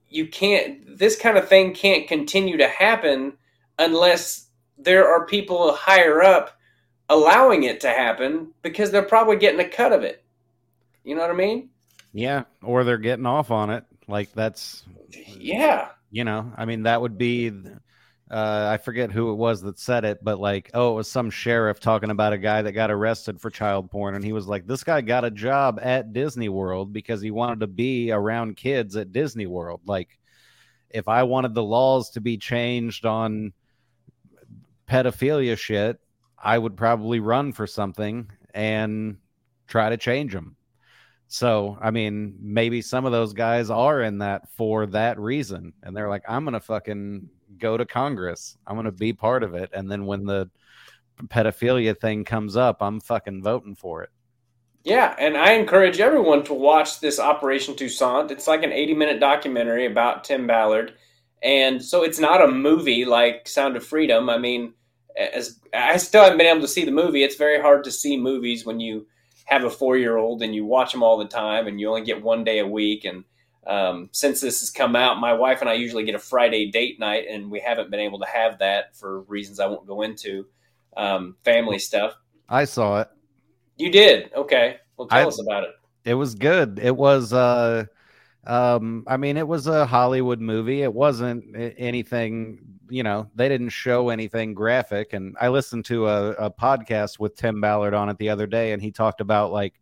[0.08, 3.32] you can't this kind of thing can't continue to happen
[3.78, 6.56] unless there are people higher up
[7.12, 10.24] allowing it to happen because they're probably getting a cut of it.
[11.04, 11.68] You know what I mean?
[12.12, 12.44] Yeah.
[12.62, 13.84] Or they're getting off on it.
[14.08, 14.84] Like that's
[15.38, 15.88] Yeah.
[16.10, 17.50] you know, I mean, that would be,
[18.30, 21.30] uh, I forget who it was that said it, but like, oh, it was some
[21.30, 24.14] sheriff talking about a guy that got arrested for child porn.
[24.14, 27.60] And he was like, this guy got a job at Disney World because he wanted
[27.60, 29.82] to be around kids at Disney World.
[29.86, 30.18] Like,
[30.90, 33.52] if I wanted the laws to be changed on
[34.88, 35.98] pedophilia shit,
[36.42, 39.16] I would probably run for something and
[39.68, 40.56] try to change them.
[41.28, 45.72] So, I mean, maybe some of those guys are in that for that reason.
[45.82, 47.28] And they're like, I'm going to fucking
[47.58, 48.58] go to Congress.
[48.66, 49.70] I'm going to be part of it.
[49.72, 50.50] And then when the
[51.24, 54.10] pedophilia thing comes up, I'm fucking voting for it.
[54.84, 58.32] Yeah, and I encourage everyone to watch this Operation Toussaint.
[58.32, 60.94] It's like an 80 minute documentary about Tim Ballard.
[61.42, 64.28] And so it's not a movie like Sound of Freedom.
[64.28, 64.74] I mean,
[65.16, 67.22] as I still haven't been able to see the movie.
[67.22, 69.06] It's very hard to see movies when you
[69.46, 72.04] have a four year old and you watch them all the time and you only
[72.04, 73.04] get one day a week.
[73.04, 73.24] And
[73.66, 76.98] um, since this has come out, my wife and I usually get a Friday date
[76.98, 80.46] night, and we haven't been able to have that for reasons I won't go into,
[80.96, 82.14] um, family stuff.
[82.48, 83.08] I saw it.
[83.76, 84.30] You did?
[84.34, 84.76] Okay.
[84.96, 85.70] Well, tell I- us about it.
[86.04, 86.80] It was good.
[86.82, 87.84] It was uh
[88.44, 90.82] um I mean it was a Hollywood movie.
[90.82, 92.58] It wasn't anything,
[92.92, 97.36] you know, they didn't show anything graphic and I listened to a, a podcast with
[97.36, 99.80] Tim Ballard on it the other day and he talked about like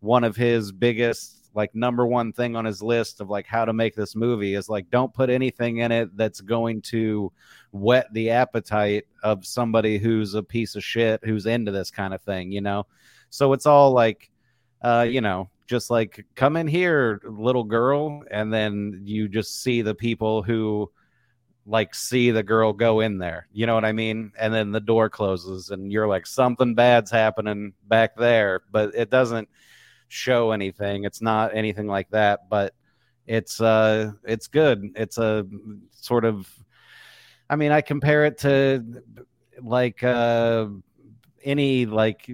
[0.00, 3.72] one of his biggest like number one thing on his list of like how to
[3.72, 7.32] make this movie is like don't put anything in it that's going to
[7.72, 12.22] whet the appetite of somebody who's a piece of shit who's into this kind of
[12.22, 12.86] thing, you know.
[13.30, 14.30] So it's all like
[14.82, 19.82] uh, you know, just like come in here, little girl, and then you just see
[19.82, 20.90] the people who
[21.66, 23.48] like see the girl go in there.
[23.52, 24.32] You know what I mean?
[24.38, 29.10] And then the door closes and you're like something bad's happening back there, but it
[29.10, 29.48] doesn't
[30.08, 31.04] show anything.
[31.04, 32.74] It's not anything like that, but
[33.26, 34.92] it's uh it's good.
[34.94, 35.46] It's a
[35.90, 36.48] sort of
[37.50, 38.84] I mean, I compare it to
[39.60, 40.68] like uh
[41.42, 42.30] any like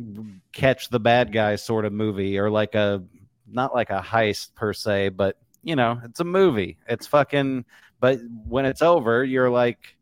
[0.53, 3.03] catch the bad guy sort of movie or like a
[3.47, 6.77] not like a heist per se, but you know, it's a movie.
[6.89, 7.65] It's fucking
[8.03, 9.97] but when it's over, you're like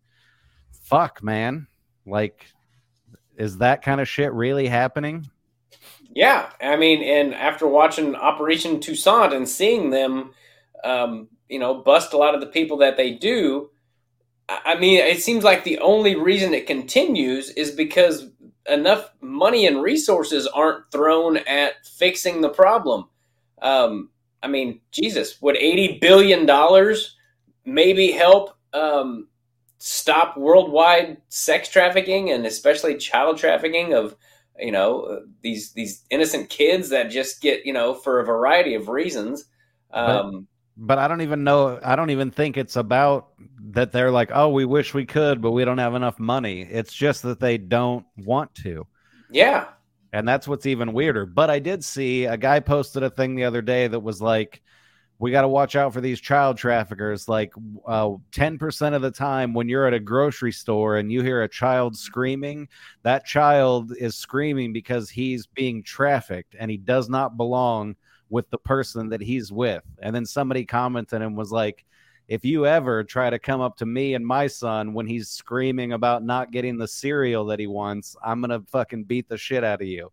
[0.72, 1.68] fuck, man.
[2.04, 2.46] Like
[3.36, 5.30] is that kind of shit really happening?
[6.12, 10.32] Yeah, I mean, and after watching Operation Toussaint and seeing them,
[10.82, 13.70] um, you know, bust a lot of the people that they do,
[14.48, 18.30] I mean, it seems like the only reason it continues is because
[18.68, 23.04] enough money and resources aren't thrown at fixing the problem.
[23.62, 24.10] Um,
[24.42, 27.16] I mean, Jesus, would eighty billion dollars
[27.64, 29.28] maybe help um,
[29.78, 34.16] stop worldwide sex trafficking and especially child trafficking of
[34.58, 38.88] you know these these innocent kids that just get you know for a variety of
[38.88, 39.46] reasons
[39.92, 40.46] um
[40.76, 43.28] But I don't even know I don't even think it's about
[43.72, 46.92] that they're like, "Oh, we wish we could, but we don't have enough money." It's
[46.92, 48.86] just that they don't want to.
[49.30, 49.68] yeah
[50.12, 51.26] And that's what's even weirder.
[51.26, 54.62] But I did see a guy posted a thing the other day that was like,
[55.20, 57.28] we got to watch out for these child traffickers.
[57.28, 57.52] Like
[57.86, 61.48] uh, 10% of the time, when you're at a grocery store and you hear a
[61.48, 62.68] child screaming,
[63.02, 67.96] that child is screaming because he's being trafficked and he does not belong
[68.30, 69.82] with the person that he's with.
[70.00, 71.84] And then somebody commented and was like,
[72.30, 75.94] if you ever try to come up to me and my son when he's screaming
[75.94, 79.64] about not getting the cereal that he wants, I'm going to fucking beat the shit
[79.64, 80.12] out of you.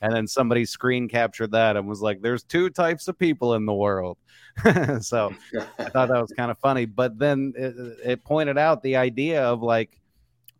[0.00, 3.66] And then somebody screen captured that and was like, there's two types of people in
[3.66, 4.16] the world.
[5.00, 5.34] so
[5.78, 6.84] I thought that was kind of funny.
[6.84, 7.74] But then it,
[8.04, 9.98] it pointed out the idea of like,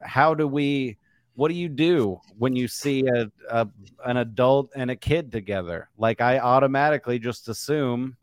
[0.02, 0.96] how do we,
[1.36, 3.68] what do you do when you see a, a
[4.04, 5.88] an adult and a kid together?
[5.98, 8.16] Like, I automatically just assume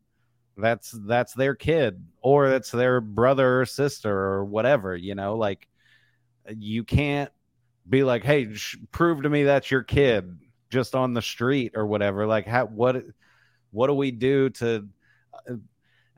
[0.57, 5.67] that's that's their kid or that's their brother or sister or whatever you know like
[6.55, 7.31] you can't
[7.89, 10.37] be like hey sh- prove to me that's your kid
[10.73, 12.25] just on the street or whatever.
[12.25, 13.05] Like how what
[13.71, 14.89] what do we do to
[15.47, 15.53] uh,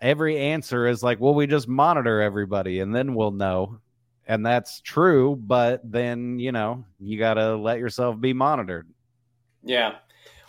[0.01, 3.79] every answer is like well we just monitor everybody and then we'll know.
[4.27, 8.87] And that's true but then you know you got to let yourself be monitored.
[9.61, 9.95] Yeah.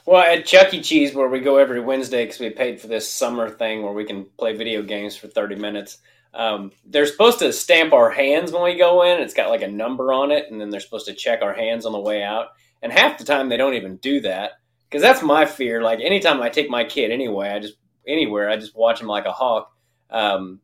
[0.06, 0.80] Well, at Chuck E.
[0.80, 4.04] Cheese, where we go every Wednesday because we paid for this summer thing where we
[4.04, 5.98] can play video games for 30 minutes,
[6.32, 9.20] um, they're supposed to stamp our hands when we go in.
[9.20, 11.84] It's got like a number on it, and then they're supposed to check our hands
[11.84, 12.50] on the way out.
[12.82, 14.52] And half the time, they don't even do that
[14.88, 15.82] because that's my fear.
[15.82, 17.74] Like, anytime I take my kid anyway, I just
[18.06, 19.72] anywhere, I just watch him like a hawk.
[20.10, 20.60] Um,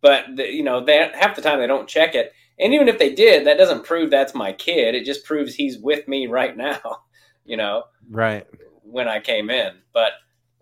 [0.00, 2.32] but, the, you know, they, half the time they don't check it.
[2.58, 4.94] And even if they did, that doesn't prove that's my kid.
[4.94, 7.02] It just proves he's with me right now,
[7.44, 7.82] you know?
[8.10, 8.46] right
[8.90, 9.74] when I came in.
[9.92, 10.12] But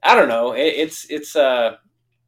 [0.02, 0.52] I don't know.
[0.52, 1.76] It, it's it's uh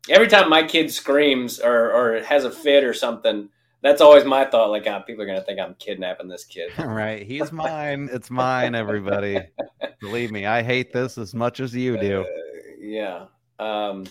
[0.08, 3.48] every time my kid screams or or has a fit or something,
[3.82, 4.70] that's always my thought.
[4.70, 6.70] Like, God, people are gonna think I'm kidnapping this kid.
[6.78, 9.40] right he's mine it's mine everybody
[10.00, 12.48] believe me i hate this as much as you do Uh,
[12.80, 13.26] yeah.
[13.58, 14.06] Um.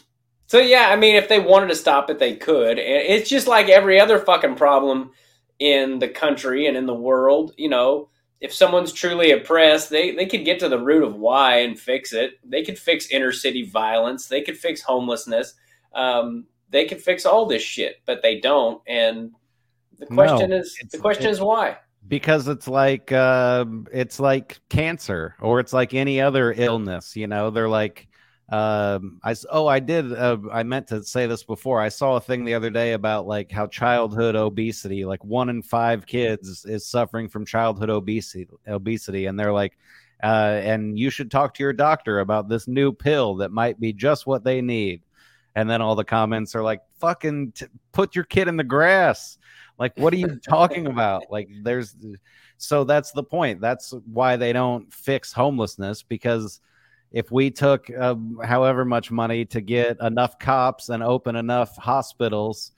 [0.47, 2.80] So yeah, I mean, if they wanted to stop it, they could.
[2.80, 5.12] And it's just like every other fucking problem
[5.60, 7.54] in the country and in the world.
[7.58, 8.10] You know,
[8.41, 12.13] if someone's truly oppressed, they, they could get to the root of why and fix
[12.13, 12.34] it.
[12.43, 14.28] They could fix inner city violence.
[14.28, 15.56] They could fix homelessness.
[15.93, 18.82] Um, they could fix all this shit, but they don't.
[18.88, 19.32] And
[19.97, 21.78] the question No, is, the question is why.
[22.08, 27.50] because it's like uh, it's like cancer or it's like any other illness you know
[27.50, 28.08] they're like
[28.50, 31.82] um i oh i did uh, i meant to say this before.
[31.82, 35.62] I saw a thing the other day about like how childhood obesity like one in
[35.62, 39.78] five kids is suffering from childhood obesity obesity and they're like
[40.24, 43.94] uh, and you should talk to your doctor about this new pill that might be
[43.94, 45.02] just what they need.
[45.56, 49.38] And then all the comments are like fucking t- put your kid in the grass.
[49.78, 51.24] Like what are you talking about?
[51.30, 51.96] Like there's
[52.58, 53.62] so that's the point.
[53.62, 56.62] That's why they don't fix homelessness because
[57.12, 62.74] if we took uh, however much money to get enough cops and open enough hospitals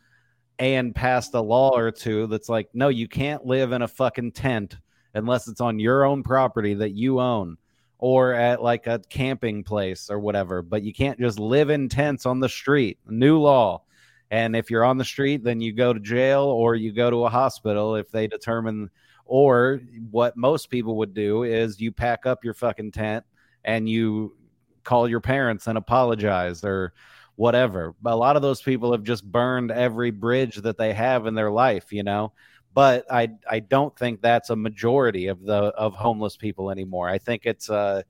[0.59, 4.31] and passed a law or two that's like no you can't live in a fucking
[4.31, 4.77] tent
[5.13, 7.57] unless it's on your own property that you own
[7.97, 10.61] or at like a camping place or whatever.
[10.61, 12.97] But you can't just live in tents on the street.
[13.07, 13.83] New law.
[14.31, 17.25] And if you're on the street then you go to jail or you go to
[17.25, 18.89] a hospital if they determine
[19.25, 23.23] or what most people would do is you pack up your fucking tent
[23.63, 24.35] and you
[24.83, 26.93] call your parents and apologize or
[27.35, 27.95] whatever.
[28.05, 31.51] A lot of those people have just burned every bridge that they have in their
[31.51, 32.33] life, you know.
[32.73, 37.09] But I I don't think that's a majority of the of homeless people anymore.
[37.09, 38.03] I think it's a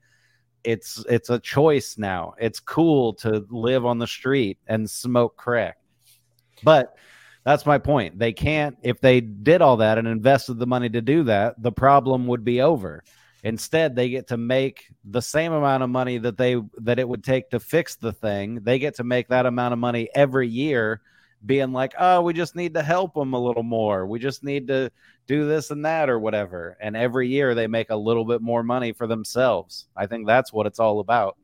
[0.63, 2.33] it's it's a choice now.
[2.39, 5.77] It's cool to live on the street and smoke crack.
[6.63, 6.95] But
[7.43, 8.19] that's my point.
[8.19, 11.71] They can't if they did all that and invested the money to do that, the
[11.71, 13.03] problem would be over.
[13.43, 17.23] Instead, they get to make the same amount of money that they that it would
[17.23, 18.59] take to fix the thing.
[18.63, 21.01] They get to make that amount of money every year
[21.45, 24.05] being like, "Oh, we just need to help them a little more.
[24.05, 24.91] We just need to
[25.25, 28.61] do this and that or whatever." And every year they make a little bit more
[28.61, 29.87] money for themselves.
[29.95, 31.37] I think that's what it's all about.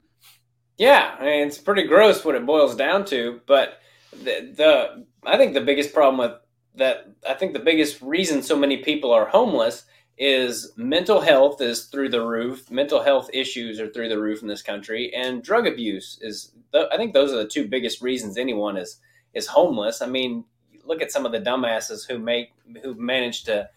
[0.78, 3.40] Yeah, I mean, it's pretty gross what it boils down to.
[3.46, 3.80] But
[4.12, 6.38] the, the I think the biggest problem with
[6.76, 9.86] that, I think the biggest reason so many people are homeless
[10.18, 12.72] is mental health is through the roof.
[12.72, 16.52] Mental health issues are through the roof in this country, and drug abuse is.
[16.74, 19.00] I think those are the two biggest reasons anyone is
[19.34, 20.02] is homeless.
[20.02, 20.46] I mean,
[20.86, 22.50] look at some of the dumbasses who make
[22.82, 23.70] who manage to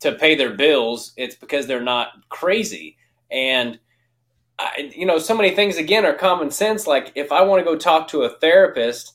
[0.00, 1.12] to pay their bills.
[1.16, 2.96] It's because they're not crazy
[3.30, 3.78] and.
[4.62, 6.86] I, you know, so many things again are common sense.
[6.86, 9.14] Like if I want to go talk to a therapist,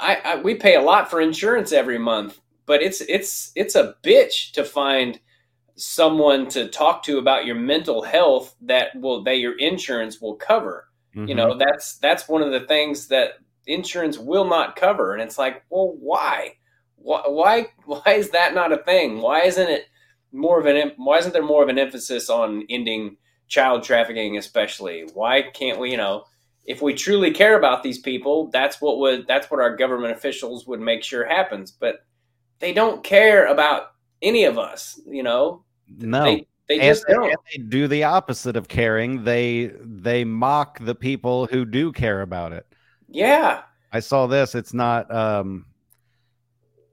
[0.00, 3.94] I, I we pay a lot for insurance every month, but it's it's it's a
[4.02, 5.20] bitch to find
[5.80, 10.88] someone to talk to about your mental health that will that your insurance will cover.
[11.12, 11.58] You know, mm-hmm.
[11.58, 13.32] that's that's one of the things that
[13.66, 15.12] insurance will not cover.
[15.12, 16.54] And it's like, well, why?
[16.96, 17.22] Why?
[17.26, 19.20] Why, why is that not a thing?
[19.20, 19.86] Why isn't it
[20.32, 20.92] more of an?
[20.96, 23.16] Why isn't there more of an emphasis on ending
[23.48, 25.06] child trafficking, especially?
[25.14, 25.90] Why can't we?
[25.90, 26.24] You know,
[26.64, 30.66] if we truly care about these people, that's what would that's what our government officials
[30.66, 31.72] would make sure happens.
[31.72, 32.04] But
[32.60, 35.00] they don't care about any of us.
[35.08, 35.64] You know,
[35.98, 36.24] No.
[36.24, 37.24] they they and, just they, don't.
[37.24, 39.24] and they do the opposite of caring.
[39.24, 42.66] They they mock the people who do care about it.
[43.08, 43.62] Yeah.
[43.92, 44.54] I saw this.
[44.54, 45.66] It's not um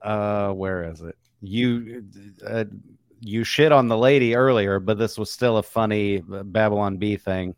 [0.02, 1.16] uh where is it?
[1.40, 2.04] You
[2.46, 2.64] uh,
[3.20, 7.54] you shit on the lady earlier, but this was still a funny Babylon Bee thing.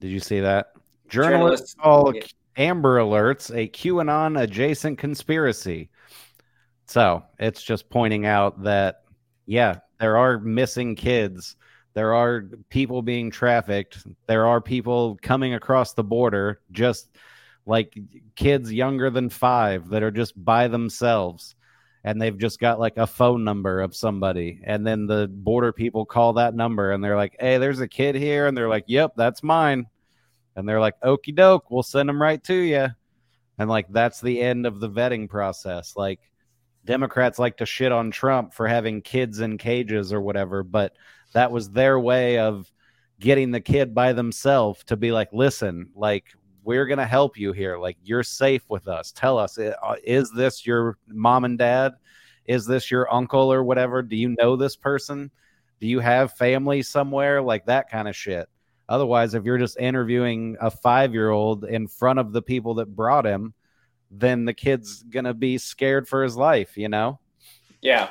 [0.00, 0.72] Did you see that?
[1.08, 2.12] Journalists Journalists- call.
[2.56, 5.88] Amber Alerts a QAnon adjacent conspiracy.
[6.92, 9.04] So it's just pointing out that,
[9.46, 11.56] yeah, there are missing kids.
[11.94, 14.06] There are people being trafficked.
[14.26, 17.08] There are people coming across the border, just
[17.64, 17.98] like
[18.36, 21.54] kids younger than five that are just by themselves.
[22.04, 24.60] And they've just got like a phone number of somebody.
[24.62, 28.16] And then the border people call that number and they're like, hey, there's a kid
[28.16, 28.48] here.
[28.48, 29.86] And they're like, yep, that's mine.
[30.56, 32.88] And they're like, okie doke, we'll send them right to you.
[33.56, 35.94] And like, that's the end of the vetting process.
[35.96, 36.20] Like,
[36.84, 40.96] Democrats like to shit on Trump for having kids in cages or whatever, but
[41.32, 42.70] that was their way of
[43.20, 46.24] getting the kid by themselves to be like, listen, like,
[46.64, 47.78] we're going to help you here.
[47.78, 49.12] Like, you're safe with us.
[49.12, 49.72] Tell us, uh,
[50.04, 51.94] is this your mom and dad?
[52.46, 54.02] Is this your uncle or whatever?
[54.02, 55.30] Do you know this person?
[55.80, 57.42] Do you have family somewhere?
[57.42, 58.48] Like that kind of shit.
[58.88, 62.94] Otherwise, if you're just interviewing a five year old in front of the people that
[62.94, 63.54] brought him,
[64.12, 67.20] then the kid's gonna be scared for his life, you know?
[67.80, 68.10] Yeah,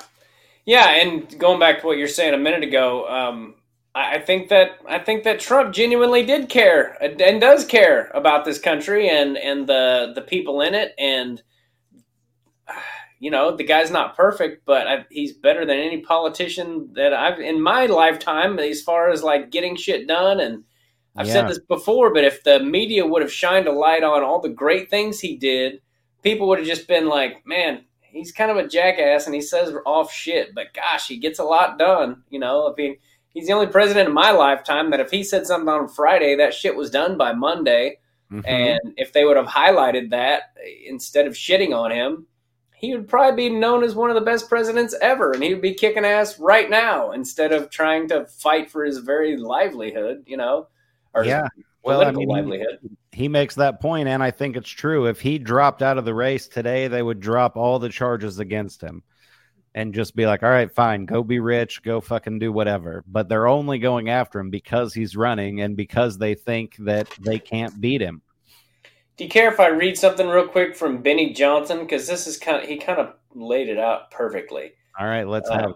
[0.66, 3.56] yeah, and going back to what you're saying a minute ago, um,
[3.96, 8.60] I think that I think that Trump genuinely did care and does care about this
[8.60, 11.42] country and and the the people in it, and
[13.20, 17.40] you know the guy's not perfect, but I, he's better than any politician that I've
[17.40, 20.40] in my lifetime as far as like getting shit done.
[20.40, 20.64] And
[21.18, 21.34] I've Yeah.
[21.34, 24.50] said this before, but if the media would have shined a light on all the
[24.50, 25.82] great things he did,
[26.22, 29.74] people would have just been like, man, he's kind of a jackass and he says
[29.86, 32.24] off shit, but gosh, he gets a lot done.
[32.30, 32.98] You know, I mean,
[33.30, 36.54] he's the only president in my lifetime that if he said something on Friday, that
[36.54, 37.98] shit was done by Monday.
[38.32, 38.48] Mhm.
[38.48, 40.54] And if they would have highlighted that
[40.86, 42.28] instead of shitting on him,
[42.76, 45.34] he would probably be known as one of the best presidents ever.
[45.34, 48.98] And he would be kicking ass right now instead of trying to fight for his
[49.00, 50.68] very livelihood, you know,
[51.14, 51.48] or yeah.
[51.84, 52.80] Well, I political mean, livelihood.
[52.82, 55.08] he makes that point, and I think it's true.
[55.08, 58.82] If he dropped out of the race today, they would drop all the charges against
[58.82, 59.04] him
[59.74, 63.04] and just be like, all right, fine, go be rich, go fucking do whatever.
[63.08, 67.40] But they're only going after him because he's running and because they think that they
[67.40, 68.22] can't beat him.
[69.18, 71.80] Do you care if I read something real quick from Benny Johnson?
[71.80, 74.74] Because this is kind of, he kind of laid it out perfectly.
[75.00, 75.76] All right, let's Uh, have it.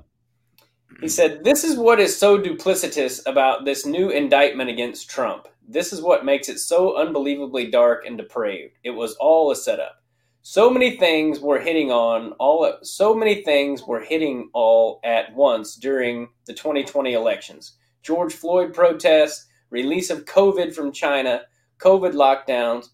[1.02, 5.48] He said, This is what is so duplicitous about this new indictment against Trump.
[5.68, 8.78] This is what makes it so unbelievably dark and depraved.
[8.84, 10.04] It was all a setup.
[10.44, 15.76] So many things were hitting on all so many things were hitting all at once
[15.76, 17.78] during the 2020 elections.
[18.04, 21.42] George Floyd protests, release of COVID from China,
[21.80, 22.90] COVID lockdowns,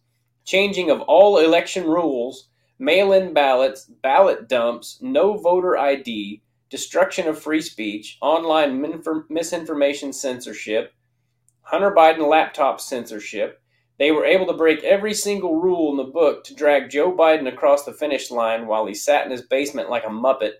[0.46, 2.48] changing of all election rules,
[2.80, 8.82] mail-in ballots, ballot dumps, no voter ID, destruction of free speech, online
[9.30, 10.94] misinformation censorship,
[11.72, 13.62] Hunter Biden laptop censorship.
[13.98, 17.48] They were able to break every single rule in the book to drag Joe Biden
[17.48, 20.56] across the finish line while he sat in his basement like a muppet.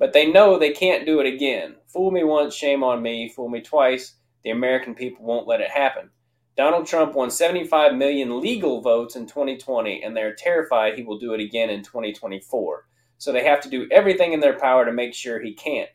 [0.00, 1.76] But they know they can't do it again.
[1.86, 3.28] Fool me once, shame on me.
[3.28, 6.10] Fool me twice, the American people won't let it happen.
[6.56, 11.34] Donald Trump won 75 million legal votes in 2020, and they're terrified he will do
[11.34, 12.84] it again in 2024
[13.22, 15.88] so they have to do everything in their power to make sure he can't.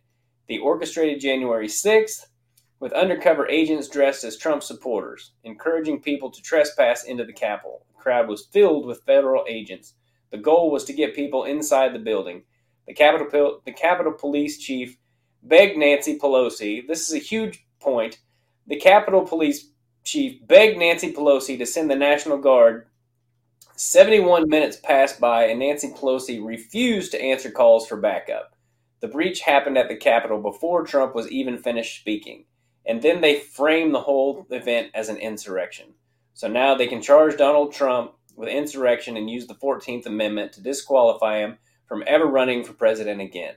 [0.48, 2.28] The orchestrated January 6th
[2.80, 7.86] with undercover agents dressed as Trump supporters, encouraging people to trespass into the Capitol.
[7.88, 9.94] The crowd was filled with federal agents.
[10.32, 12.44] The goal was to get people inside the building.
[12.88, 14.98] The Capitol, the Capitol Police Chief
[15.44, 18.20] begged Nancy Pelosi, this is a huge point,
[18.68, 19.72] the Capitol Police
[20.04, 22.88] Chief begged Nancy Pelosi to send the National Guard
[23.80, 28.56] 71 minutes passed by, and Nancy Pelosi refused to answer calls for backup.
[29.02, 32.46] The breach happened at the Capitol before Trump was even finished speaking,
[32.88, 34.54] and then they frame the whole mm-hmm.
[34.54, 35.94] event as an insurrection.
[36.34, 40.62] So now they can charge Donald Trump with insurrection and use the 14th Amendment to
[40.62, 41.58] disqualify him
[41.88, 43.56] from ever running for president again.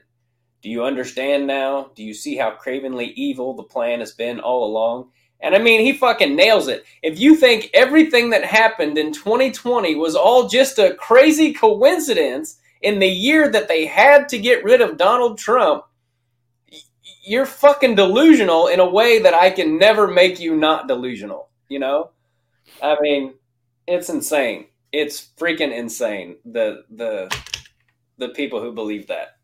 [0.61, 1.91] Do you understand now?
[1.95, 5.09] Do you see how cravenly evil the plan has been all along?
[5.39, 6.85] And I mean, he fucking nails it.
[7.01, 12.99] If you think everything that happened in 2020 was all just a crazy coincidence in
[12.99, 15.83] the year that they had to get rid of Donald Trump,
[17.21, 21.49] you're fucking delusional in a way that I can never make you not delusional.
[21.69, 22.11] You know?
[22.81, 23.33] I mean,
[23.87, 24.67] it's insane.
[24.91, 26.37] It's freaking insane.
[26.45, 27.35] The the
[28.17, 29.37] the people who believe that.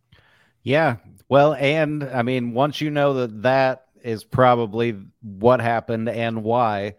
[0.64, 0.98] Yeah.
[1.30, 6.96] Well, and I mean, once you know that that is probably what happened and why,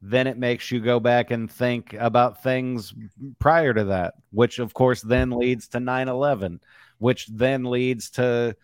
[0.00, 2.92] then it makes you go back and think about things
[3.38, 6.60] prior to that, which of course then leads to 9 11,
[6.98, 8.56] which then leads to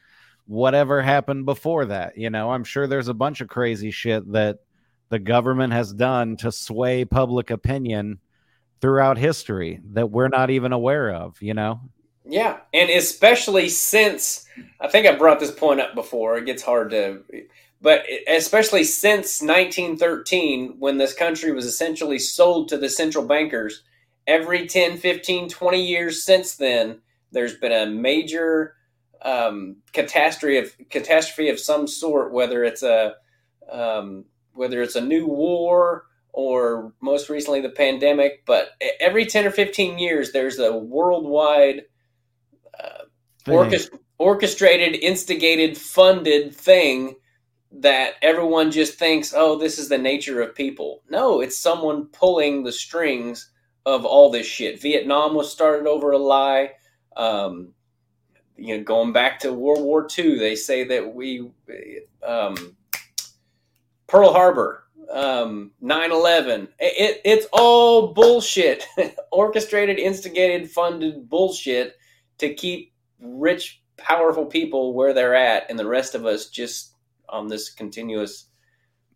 [0.49, 2.16] whatever happened before that.
[2.16, 4.59] You know, I'm sure there's a bunch of crazy shit that
[5.11, 8.18] the government has done to sway public opinion
[8.80, 11.80] throughout history that we're not even aware of, you know?
[12.24, 14.46] Yeah, and especially since
[14.80, 17.22] I think I brought this point up before, it gets hard to,
[17.80, 23.82] but especially since 1913, when this country was essentially sold to the central bankers,
[24.26, 27.01] every 10, 15, 20 years since then,
[27.32, 28.74] there's been a major
[29.23, 33.14] um, catastrophe of catastrophe of some sort, whether it's a
[33.71, 38.45] um, whether it's a new war or most recently the pandemic.
[38.47, 41.83] But every 10 or 15 years, there's a worldwide
[43.45, 43.55] Thing.
[43.55, 47.16] orchest- orchestrated, instigated, funded thing
[47.71, 51.03] that everyone just thinks, oh, this is the nature of people.
[51.09, 53.51] No, it's someone pulling the strings
[53.87, 54.81] of all this shit.
[54.83, 56.73] Vietnam was started over a lie.
[57.16, 57.75] Um,
[58.59, 61.50] you know, going back to World War II, they say that we,
[62.26, 62.76] um,
[64.06, 68.84] Pearl Harbor, um, 9-11, it, it's all bullshit.
[69.32, 71.96] Orchestrated, instigated, funded bullshit
[72.38, 76.94] to keep rich, powerful people where they're at, and the rest of us just
[77.28, 78.46] on this continuous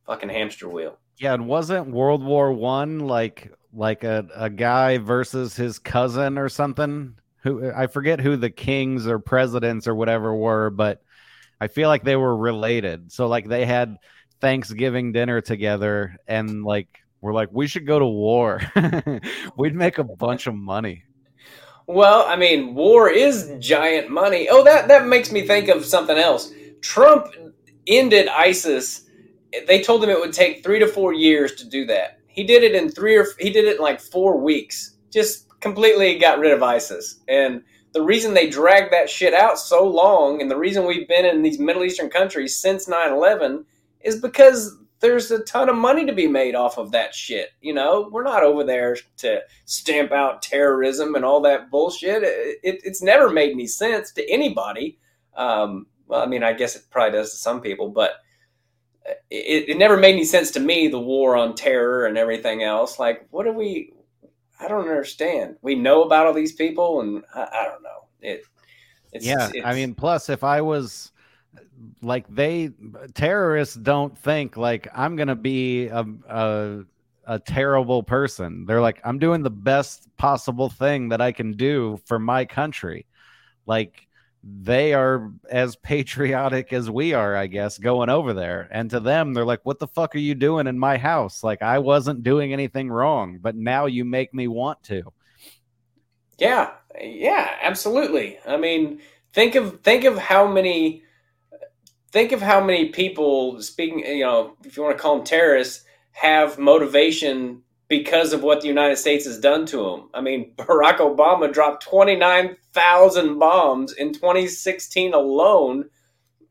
[0.07, 0.99] fucking hamster wheel.
[1.19, 6.49] Yeah, and wasn't World War One like like a, a guy versus his cousin or
[6.49, 7.17] something?
[7.43, 11.03] Who I forget who the kings or presidents or whatever were, but
[11.61, 13.13] I feel like they were related.
[13.13, 13.97] So like they had
[14.41, 18.61] Thanksgiving dinner together and like we're like, we should go to war.
[19.57, 21.05] We'd make a bunch of money.
[21.87, 24.49] Well, I mean, war is giant money.
[24.51, 26.53] Oh, that that makes me think of something else.
[26.81, 27.29] Trump
[27.87, 29.05] ended ISIS.
[29.67, 32.19] They told him it would take three to four years to do that.
[32.27, 34.97] He did it in three or he did it in like four weeks.
[35.13, 37.21] Just completely got rid of ISIS.
[37.29, 41.25] And the reason they dragged that shit out so long, and the reason we've been
[41.25, 43.65] in these Middle Eastern countries since 9-11
[44.01, 47.51] is because there's a ton of money to be made off of that shit.
[47.61, 52.23] You know, we're not over there to stamp out terrorism and all that bullshit.
[52.23, 54.99] It, it, it's never made any sense to anybody.
[55.37, 58.13] Um, well, I mean, I guess it probably does to some people, but
[59.31, 60.89] it, it never made any sense to me.
[60.89, 62.99] The war on terror and everything else.
[62.99, 63.93] Like, what do we?
[64.63, 65.57] I don't understand.
[65.63, 68.05] We know about all these people, and I, I don't know.
[68.21, 68.45] It.
[69.13, 71.13] It's, yeah, it's, I mean, plus if I was
[72.01, 72.71] like they
[73.15, 76.85] terrorists don't think like I'm gonna be a, a
[77.27, 78.65] a terrible person.
[78.67, 83.07] They're like I'm doing the best possible thing that I can do for my country.
[83.67, 84.07] Like
[84.43, 88.69] they are as patriotic as we are, I guess, going over there.
[88.71, 91.45] And to them, they're like, "What the fuck are you doing in my house?
[91.45, 95.13] Like I wasn't doing anything wrong, but now you make me want to."
[96.39, 98.39] Yeah, yeah, absolutely.
[98.47, 99.01] I mean,
[99.33, 101.03] think of think of how many
[102.11, 105.85] think of how many people speaking, you know, if you want to call them terrorists,
[106.13, 107.63] have motivation
[107.93, 110.09] because of what the United States has done to them.
[110.15, 115.91] I mean, Barack Obama dropped 29,000 bombs in 2016 alone.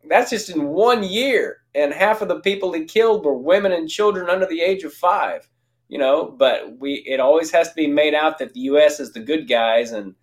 [0.08, 1.64] That's just in one year.
[1.74, 4.94] And half of the people he killed were women and children under the age of
[4.94, 5.50] five.
[5.90, 9.12] You know, but we it always has to be made out that the US is
[9.12, 10.14] the good guys and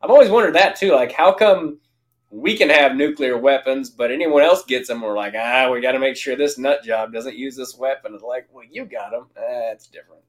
[0.00, 0.92] I've always wondered that too.
[0.92, 1.80] Like how come
[2.30, 5.92] we can have nuclear weapons, but anyone else gets them, we're like, ah, we got
[5.92, 8.14] to make sure this nut job doesn't use this weapon.
[8.14, 9.26] It's like, well, you got them.
[9.34, 10.22] That's different.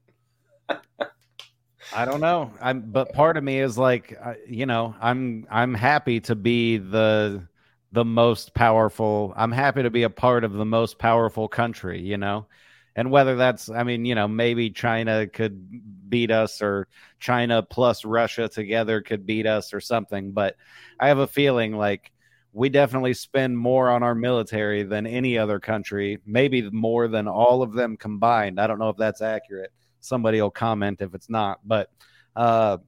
[1.92, 2.52] I don't know.
[2.60, 6.78] I'm, but part of me is like, uh, you know, I'm I'm happy to be
[6.78, 7.46] the
[7.92, 9.32] the most powerful.
[9.36, 12.00] I'm happy to be a part of the most powerful country.
[12.00, 12.46] You know,
[12.94, 18.04] and whether that's, I mean, you know, maybe China could beat us or China plus
[18.04, 20.32] Russia together could beat us or something.
[20.32, 20.56] But
[20.98, 22.12] I have a feeling like
[22.52, 27.62] we definitely spend more on our military than any other country, maybe more than all
[27.62, 28.60] of them combined.
[28.60, 29.72] I don't know if that's accurate.
[30.00, 31.90] Somebody will comment if it's not, but
[32.36, 32.78] uh,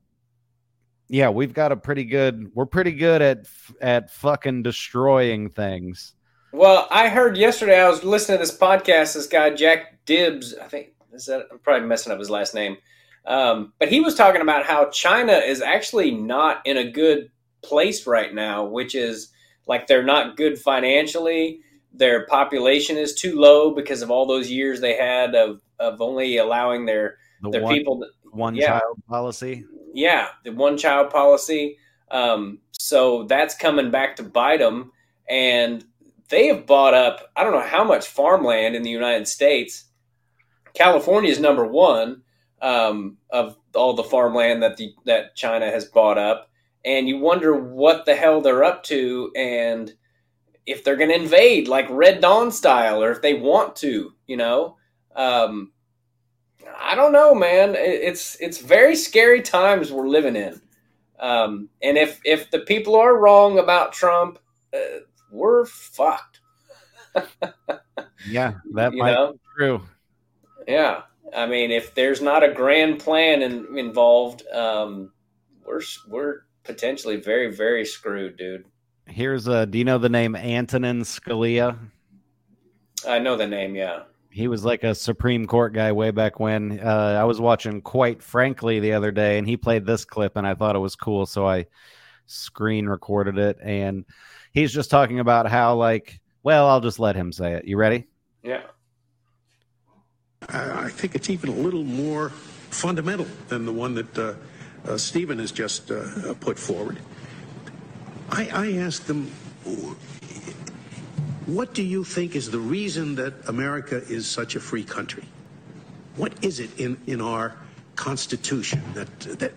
[1.08, 2.50] yeah, we've got a pretty good.
[2.54, 3.46] We're pretty good at
[3.80, 6.14] at fucking destroying things.
[6.52, 7.80] Well, I heard yesterday.
[7.80, 9.14] I was listening to this podcast.
[9.14, 11.48] This guy Jack Dibbs, I think is that.
[11.52, 12.78] I'm probably messing up his last name,
[13.26, 17.30] um, but he was talking about how China is actually not in a good
[17.62, 19.30] place right now, which is
[19.66, 21.60] like they're not good financially.
[21.92, 26.36] Their population is too low because of all those years they had of of only
[26.38, 28.06] allowing their The their one, people.
[28.30, 28.78] one yeah.
[28.78, 29.64] child policy.
[29.92, 31.76] Yeah, the one child policy.
[32.10, 34.92] Um, so that's coming back to bite them.
[35.28, 35.84] And
[36.28, 39.84] they have bought up, I don't know how much farmland in the United States.
[40.74, 42.22] California is number one
[42.62, 46.48] um, of all the farmland that the that China has bought up.
[46.84, 49.92] And you wonder what the hell they're up to and
[50.64, 54.36] if they're going to invade like Red Dawn style or if they want to, you
[54.36, 54.76] know.
[55.14, 55.71] Um,
[56.78, 57.74] I don't know, man.
[57.76, 60.60] It's it's very scary times we're living in.
[61.18, 64.38] Um, and if if the people are wrong about Trump,
[64.74, 65.00] uh,
[65.30, 66.40] we're fucked.
[68.28, 69.32] Yeah, that might know?
[69.32, 69.82] be true.
[70.68, 71.02] Yeah,
[71.34, 75.12] I mean, if there's not a grand plan in, involved, um,
[75.66, 78.64] we're we're potentially very very screwed, dude.
[79.06, 79.66] Here's a.
[79.66, 81.76] Do you know the name Antonin Scalia?
[83.06, 84.04] I know the name, yeah.
[84.32, 86.80] He was like a Supreme Court guy way back when.
[86.80, 90.46] Uh, I was watching Quite Frankly the other day, and he played this clip, and
[90.46, 91.66] I thought it was cool, so I
[92.26, 93.58] screen recorded it.
[93.62, 94.06] And
[94.52, 97.66] he's just talking about how, like, well, I'll just let him say it.
[97.66, 98.08] You ready?
[98.42, 98.62] Yeah.
[100.48, 102.30] I I think it's even a little more
[102.70, 104.34] fundamental than the one that uh,
[104.88, 106.98] uh, Stephen has just uh, uh, put forward.
[108.30, 109.30] I, I asked them,
[111.46, 115.24] what do you think is the reason that America is such a free country?
[116.16, 117.56] What is it in, in our
[117.96, 119.52] Constitution that, that,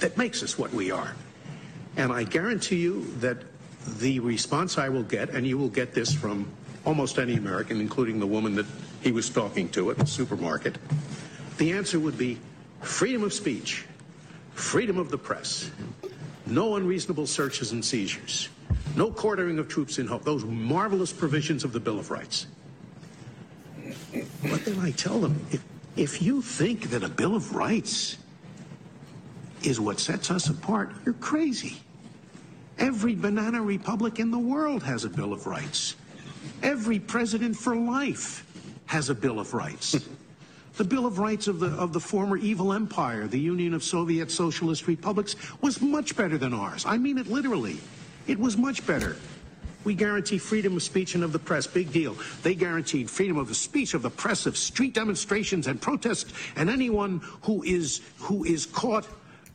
[0.00, 1.14] that makes us what we are?
[1.96, 3.38] And I guarantee you that
[3.98, 6.50] the response I will get, and you will get this from
[6.84, 8.66] almost any American, including the woman that
[9.02, 10.78] he was talking to at the supermarket,
[11.58, 12.38] the answer would be
[12.80, 13.84] freedom of speech,
[14.54, 15.70] freedom of the press,
[16.46, 18.48] no unreasonable searches and seizures,
[18.96, 22.46] no quartering of troops in hope, those marvelous provisions of the Bill of Rights.
[24.42, 25.64] But then I tell them, if,
[25.96, 28.18] if you think that a Bill of Rights
[29.62, 31.76] is what sets us apart, you're crazy.
[32.78, 35.96] Every banana republic in the world has a Bill of Rights.
[36.62, 38.46] Every president for life
[38.86, 39.98] has a Bill of Rights.
[40.76, 44.30] the Bill of Rights of the, of the former evil empire, the Union of Soviet
[44.30, 46.84] Socialist Republics, was much better than ours.
[46.86, 47.78] I mean it literally.
[48.26, 49.16] It was much better.
[49.84, 51.66] We guarantee freedom of speech and of the press.
[51.66, 52.16] Big deal.
[52.42, 56.70] They guaranteed freedom of the speech, of the press, of street demonstrations and protests, and
[56.70, 59.06] anyone who is who is caught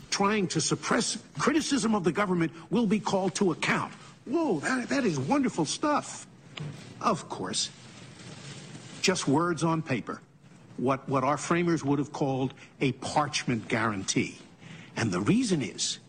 [0.09, 3.93] trying to suppress criticism of the government will be called to account.
[4.25, 6.27] Whoa, that, that is wonderful stuff.
[6.99, 7.69] Of course,
[9.01, 10.21] just words on paper.
[10.77, 14.37] What, what our framers would have called a parchment guarantee.
[14.95, 15.99] And the reason is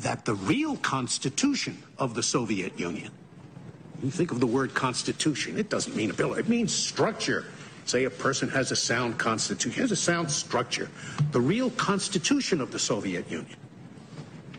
[0.00, 3.10] that the real constitution of the Soviet Union,
[4.02, 7.46] you think of the word constitution, it doesn't mean a bill, it means structure.
[7.86, 10.90] Say a person has a sound constitution, has a sound structure.
[11.32, 13.56] The real constitution of the Soviet Union,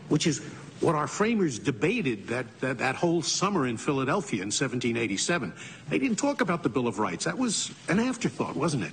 [0.08, 0.40] which is
[0.80, 5.52] what our framers debated that, that, that whole summer in Philadelphia in 1787.
[5.88, 7.24] They didn't talk about the Bill of Rights.
[7.24, 8.92] That was an afterthought, wasn't it?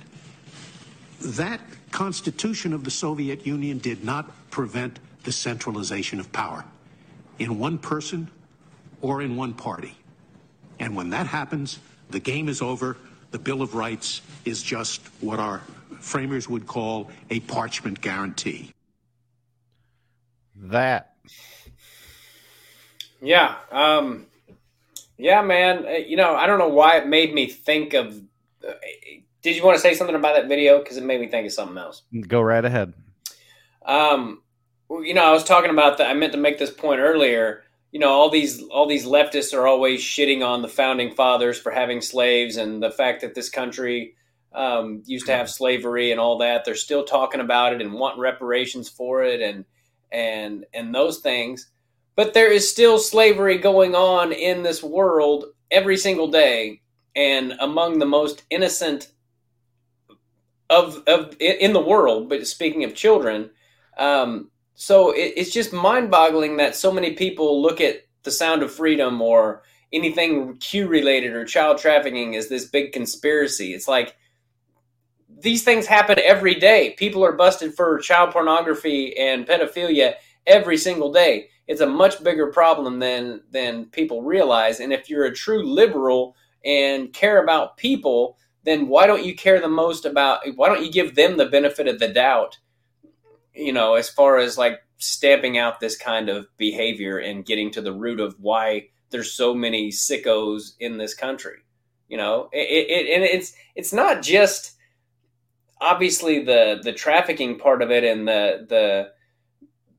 [1.20, 6.64] That constitution of the Soviet Union did not prevent the centralization of power
[7.38, 8.30] in one person
[9.00, 9.96] or in one party.
[10.78, 11.78] And when that happens,
[12.10, 12.96] the game is over.
[13.30, 15.60] The Bill of Rights is just what our
[16.00, 18.70] framers would call a parchment guarantee.
[20.56, 21.16] That.
[23.20, 23.56] Yeah.
[23.72, 24.26] Um,
[25.16, 25.86] yeah, man.
[25.86, 28.14] Uh, You know, I don't know why it made me think of.
[28.66, 28.72] Uh,
[29.42, 30.78] did you want to say something about that video?
[30.78, 32.02] Because it made me think of something else.
[32.28, 32.94] Go right ahead.
[33.84, 34.42] Um, well,
[35.02, 36.10] you know, I was talking about that.
[36.10, 37.62] I meant to make this point earlier.
[37.92, 41.70] You know, all these all these leftists are always shitting on the founding fathers for
[41.70, 44.14] having slaves and the fact that this country
[44.54, 46.64] um, used to have slavery and all that.
[46.64, 49.64] They're still talking about it and want reparations for it and
[50.10, 51.70] and and those things.
[52.16, 56.80] But there is still slavery going on in this world every single day,
[57.16, 59.10] and among the most innocent
[60.70, 62.28] of of in the world.
[62.28, 63.50] But speaking of children,
[63.98, 68.72] um, so it, it's just mind-boggling that so many people look at the Sound of
[68.72, 69.62] Freedom or
[69.92, 73.74] anything Q related or child trafficking as this big conspiracy.
[73.74, 74.16] It's like
[75.28, 76.94] these things happen every day.
[76.98, 80.14] People are busted for child pornography and pedophilia
[80.46, 81.48] every single day.
[81.66, 84.80] It's a much bigger problem than than people realize.
[84.80, 89.60] And if you're a true liberal and care about people, then why don't you care
[89.60, 90.40] the most about?
[90.56, 92.58] Why don't you give them the benefit of the doubt?
[93.54, 97.80] You know, as far as like stamping out this kind of behavior and getting to
[97.82, 101.58] the root of why there's so many sickos in this country.
[102.08, 104.72] You know, it, it, and it's it's not just
[105.80, 109.10] obviously the the trafficking part of it and the the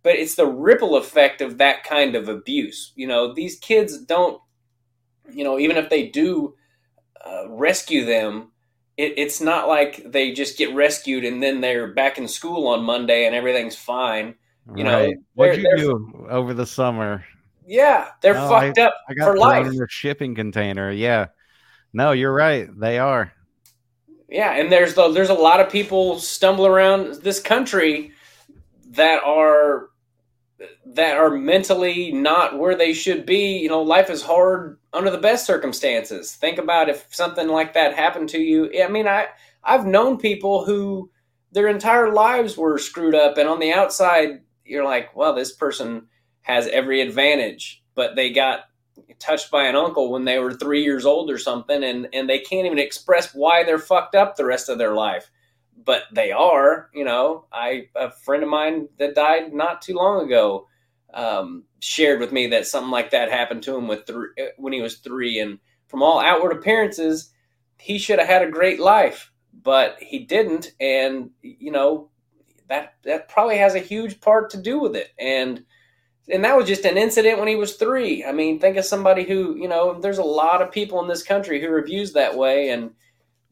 [0.03, 2.93] but it's the ripple effect of that kind of abuse.
[2.95, 4.39] You know, these kids don't,
[5.33, 6.53] you know, even if they do
[7.25, 8.51] uh, rescue them,
[8.97, 12.83] it, it's not like they just get rescued and then they're back in school on
[12.83, 14.35] Monday and everything's fine.
[14.75, 17.23] You know, what'd you do over the summer?
[17.67, 19.67] yeah, they're No, fucked I, up I got for life.
[19.67, 20.91] in a shipping container.
[20.91, 21.27] Yeah.
[21.93, 22.67] No, you're right.
[22.79, 23.31] They are.
[24.27, 28.11] Yeah, and there's the, there's a lot of people stumble around this country
[28.91, 29.89] that are
[30.87, 33.57] that are mentally not where they should be.
[33.59, 36.33] You know, life is hard under the best circumstances.
[36.35, 38.71] Think about if something like that happened to you.
[38.81, 39.27] I mean, I
[39.63, 41.11] I've known people who
[41.51, 46.07] their entire lives were screwed up, and on the outside, you're like, well, this person
[46.41, 48.61] has every advantage, but they got
[49.19, 52.39] touched by an uncle when they were three years old or something, and and they
[52.39, 55.29] can't even express why they're fucked up the rest of their life.
[55.83, 57.45] But they are, you know.
[57.51, 60.67] I a friend of mine that died not too long ago
[61.13, 64.73] um, shared with me that something like that happened to him with three, uh, when
[64.73, 67.31] he was three, and from all outward appearances,
[67.77, 69.31] he should have had a great life,
[69.63, 72.09] but he didn't, and you know
[72.67, 75.63] that that probably has a huge part to do with it, and
[76.27, 78.25] and that was just an incident when he was three.
[78.25, 81.21] I mean, think of somebody who, you know, there's a lot of people in this
[81.21, 82.91] country who are abused that way, and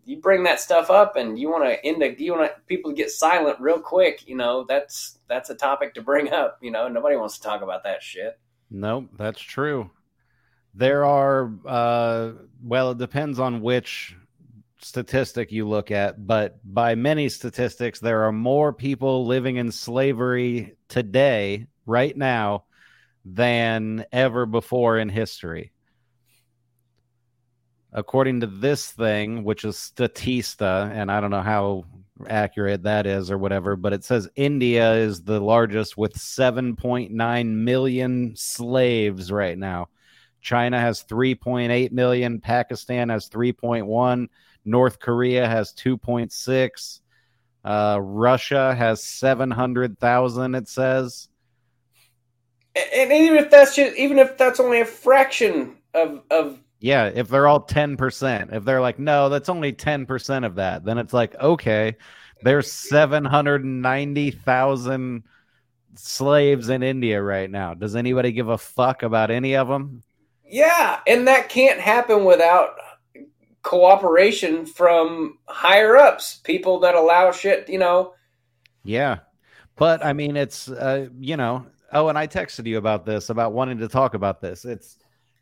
[0.06, 3.12] you bring that stuff up, and you want to end, you want people to get
[3.12, 4.28] silent real quick.
[4.28, 6.58] You know, that's that's a topic to bring up.
[6.62, 8.40] You know, nobody wants to talk about that shit.
[8.70, 9.92] Nope, that's true.
[10.74, 12.32] There are, uh,
[12.64, 14.16] well, it depends on which
[14.80, 20.76] statistic you look at, but by many statistics, there are more people living in slavery
[20.90, 22.66] today, right now,
[23.26, 25.73] than ever before in history.
[27.94, 31.86] According to this thing, which is Statista, and I don't know how
[32.28, 38.34] accurate that is or whatever, but it says India is the largest with 7.9 million
[38.36, 39.90] slaves right now.
[40.42, 44.28] China has 3.8 million, Pakistan has 3.1,
[44.66, 47.00] North Korea has 2.6,
[47.64, 51.30] uh, Russia has 700,000, it says.
[52.76, 57.30] And, even if that's just, even if that's only a fraction of of Yeah, if
[57.30, 61.34] they're all 10%, if they're like, no, that's only 10% of that, then it's like,
[61.36, 61.96] okay,
[62.42, 65.24] there's 790,000
[65.96, 67.74] slaves in India right now.
[67.74, 70.04] Does anybody give a fuck about any of them?
[70.46, 72.72] Yeah, and that can't happen without
[73.62, 78.14] cooperation from higher ups, people that allow shit, you know.
[78.84, 79.20] Yeah.
[79.78, 83.54] But I mean, it's, uh, you know, oh, and I texted you about this, about
[83.54, 84.66] wanting to talk about this.
[84.66, 84.98] It's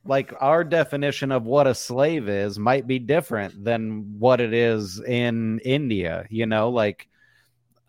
[0.06, 5.00] like our definition of what a slave is might be different than what it is
[5.00, 7.08] in India, you know, like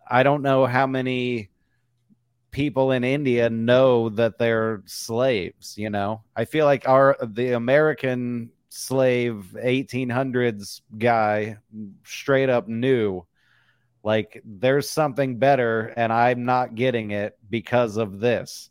[0.07, 1.49] I don't know how many
[2.51, 6.21] people in India know that they're slaves, you know.
[6.35, 11.57] I feel like our the American slave 1800s guy
[12.03, 13.25] straight up knew
[14.03, 18.69] like there's something better and I'm not getting it because of this.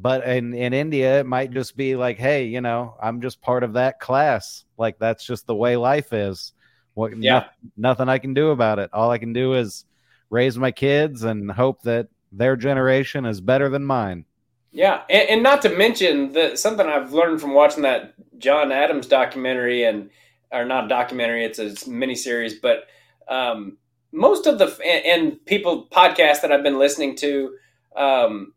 [0.00, 3.62] But in in India it might just be like hey, you know, I'm just part
[3.64, 4.64] of that class.
[4.78, 6.52] Like that's just the way life is.
[6.94, 7.46] What Yeah.
[7.76, 8.90] no- nothing I can do about it.
[8.92, 9.84] All I can do is
[10.30, 14.24] raise my kids and hope that their generation is better than mine.
[14.72, 19.08] Yeah, and, and not to mention that something I've learned from watching that John Adams
[19.08, 20.10] documentary and
[20.52, 22.84] or not a documentary, it's a miniseries, but
[23.28, 23.76] um,
[24.12, 27.56] most of the and, and people podcasts that I've been listening to,
[27.96, 28.52] um,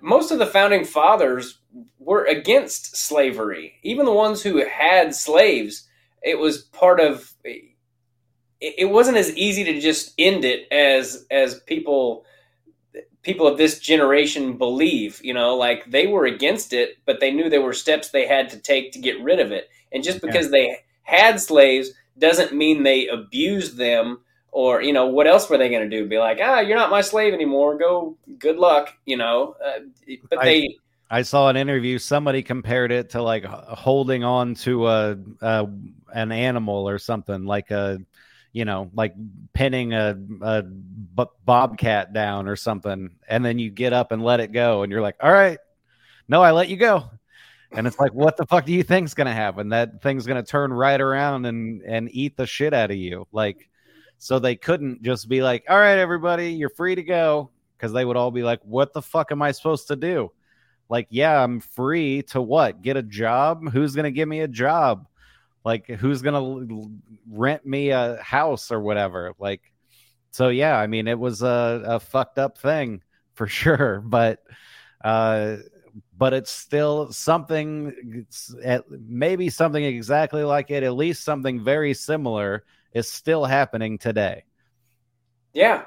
[0.00, 1.58] most of the founding fathers
[1.98, 3.74] were against slavery.
[3.82, 5.88] Even the ones who had slaves,
[6.22, 7.32] it was part of.
[7.44, 7.64] It,
[8.60, 12.24] it wasn't as easy to just end it as as people
[13.22, 17.50] people of this generation believe you know like they were against it but they knew
[17.50, 20.50] there were steps they had to take to get rid of it and just because
[20.50, 24.20] they had slaves doesn't mean they abused them
[24.58, 26.90] or you know what else were they going to do be like ah you're not
[26.90, 29.78] my slave anymore go good luck you know uh,
[30.28, 30.76] but they
[31.10, 31.98] I saw an interview.
[31.98, 35.68] Somebody compared it to like holding on to a, a
[36.12, 37.46] an animal or something.
[37.46, 37.98] Like a,
[38.52, 39.14] you know, like
[39.52, 44.52] pinning a, a bobcat down or something, and then you get up and let it
[44.52, 45.58] go, and you're like, all right,
[46.28, 47.04] no, I let you go.
[47.72, 49.70] And it's like, what the fuck do you think's gonna happen?
[49.70, 53.26] That thing's gonna turn right around and and eat the shit out of you.
[53.32, 53.68] Like,
[54.18, 58.04] so they couldn't just be like, all right, everybody, you're free to go, because they
[58.04, 60.32] would all be like, what the fuck am I supposed to do?
[60.88, 62.82] Like, yeah, I'm free to what?
[62.82, 63.70] Get a job?
[63.70, 65.06] Who's gonna give me a job?
[65.64, 66.90] Like, who's gonna l-
[67.30, 69.34] rent me a house or whatever?
[69.38, 69.60] Like,
[70.30, 73.02] so yeah, I mean, it was a, a fucked up thing
[73.34, 74.42] for sure, but
[75.04, 75.56] uh
[76.16, 78.26] but it's still something
[78.90, 82.64] maybe something exactly like it at least something very similar
[82.98, 84.44] is still happening today.
[85.54, 85.84] Yeah,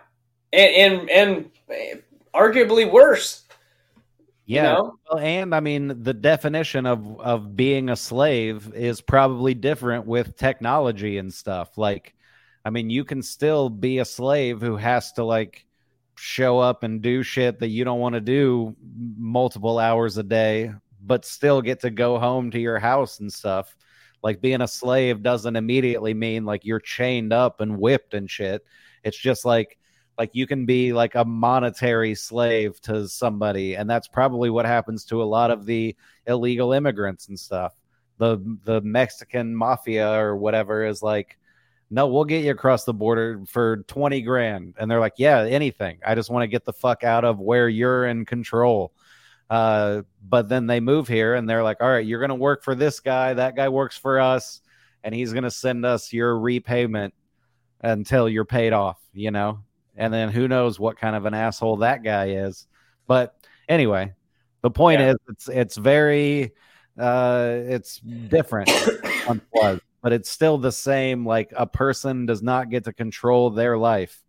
[0.51, 2.01] and and and
[2.34, 3.43] arguably worse.
[4.45, 4.64] yeah.
[4.64, 4.97] know?
[5.09, 10.36] well, and i mean the definition of of being a slave is probably different with
[10.36, 11.78] technology and stuff.
[11.78, 12.16] Like
[12.66, 15.66] i mean you can still be a slave who has to like
[16.16, 18.76] show up and do shit that you don't want to do
[19.18, 20.72] multiple hours a day
[21.03, 23.76] but still get to go home to your house and stuff
[24.24, 28.65] like being a slave doesn't immediately mean like you're chained up and whipped and shit.
[29.03, 29.78] It's just like
[30.17, 35.05] like you can be like a monetary slave to somebody and that's probably what happens
[35.05, 35.95] to a lot of the
[36.28, 37.74] illegal immigrants and stuff.
[38.17, 41.38] The the mexican mafia or whatever is like
[41.89, 44.76] no we'll get you across the border for 20 grand.
[44.78, 45.99] And they're like yeah anything.
[46.05, 48.93] I just want to get the fuck out of where you're in control
[49.52, 52.64] uh, but then they move here and they're like all right you're going to work
[52.64, 53.34] for this guy.
[53.34, 54.62] That guy works for us
[55.04, 57.14] and he's going to send us your repayment
[57.82, 59.60] until you're paid off you know?
[59.97, 62.66] And then who knows what kind of an asshole that guy is.
[63.08, 63.36] But
[63.68, 64.14] anyway
[64.62, 65.12] the point Yeah.
[65.12, 66.54] is it's it's very
[66.97, 68.70] uh it's different
[70.02, 74.24] but it's still the same like a person does not get to control their life.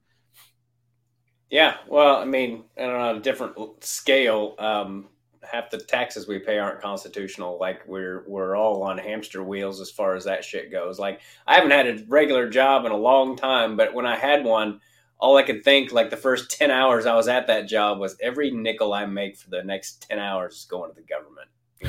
[1.51, 5.09] Yeah, well, I mean, and on a different scale, um,
[5.51, 7.59] half the taxes we pay aren't constitutional.
[7.59, 10.99] Like we're we're all on hamster wheels as far as that shit goes.
[10.99, 14.45] Like I haven't had a regular job in a long time, but when I had
[14.45, 14.81] one,
[15.19, 18.17] all I could think like the first ten hours I was at that job was
[18.21, 21.49] every nickel I make for the next ten hours is going to the government.
[21.81, 21.89] You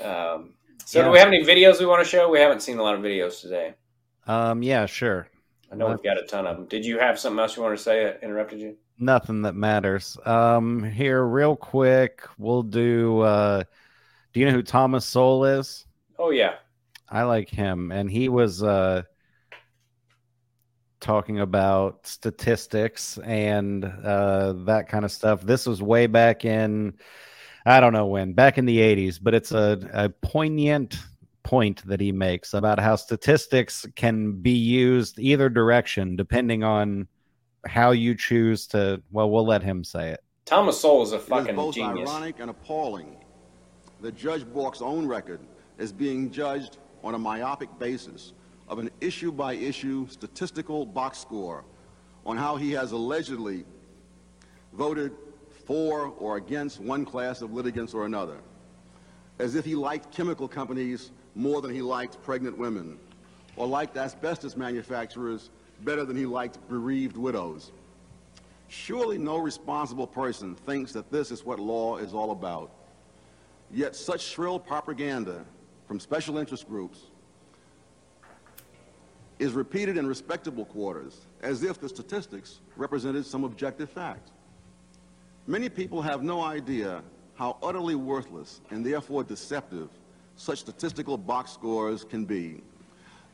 [0.00, 0.04] know.
[0.34, 2.30] um, so, do we have any videos we want to show?
[2.30, 3.74] We haven't seen a lot of videos today.
[4.26, 5.28] um yeah sure
[5.72, 6.66] I know we've got a ton of them.
[6.66, 8.04] Did you have something else you want to say?
[8.04, 8.76] that interrupted you.
[9.00, 13.64] Nothing that matters um here real quick we'll do uh
[14.32, 15.86] do you know who thomas Sowell is
[16.20, 16.56] Oh yeah.
[17.08, 19.02] I like him, and he was uh,
[21.00, 25.40] talking about statistics and uh, that kind of stuff.
[25.40, 26.92] This was way back in,
[27.64, 30.98] I don't know when, back in the 80s, but it's a, a poignant
[31.42, 37.08] point that he makes about how statistics can be used either direction depending on
[37.66, 39.02] how you choose to.
[39.10, 40.20] Well, we'll let him say it.
[40.44, 42.08] Thomas Sowell is a It is fucking both genius.
[42.08, 43.16] ironic and appalling
[44.00, 45.40] that Judge Bork's own record
[45.78, 48.32] is being judged on a myopic basis
[48.68, 51.64] of an issue by issue statistical box score
[52.26, 53.64] on how he has allegedly
[54.72, 55.12] voted
[55.66, 58.38] for or against one class of litigants or another,
[59.38, 62.98] as if he liked chemical companies more than he liked pregnant women,
[63.56, 65.50] or liked asbestos manufacturers
[65.84, 67.72] better than he liked bereaved widows.
[68.68, 72.70] Surely no responsible person thinks that this is what law is all about.
[73.72, 75.44] Yet such shrill propaganda
[75.86, 77.00] from special interest groups
[79.40, 84.30] is repeated in respectable quarters as if the statistics represented some objective fact.
[85.46, 87.02] Many people have no idea
[87.34, 89.88] how utterly worthless and therefore deceptive
[90.36, 92.60] such statistical box scores can be.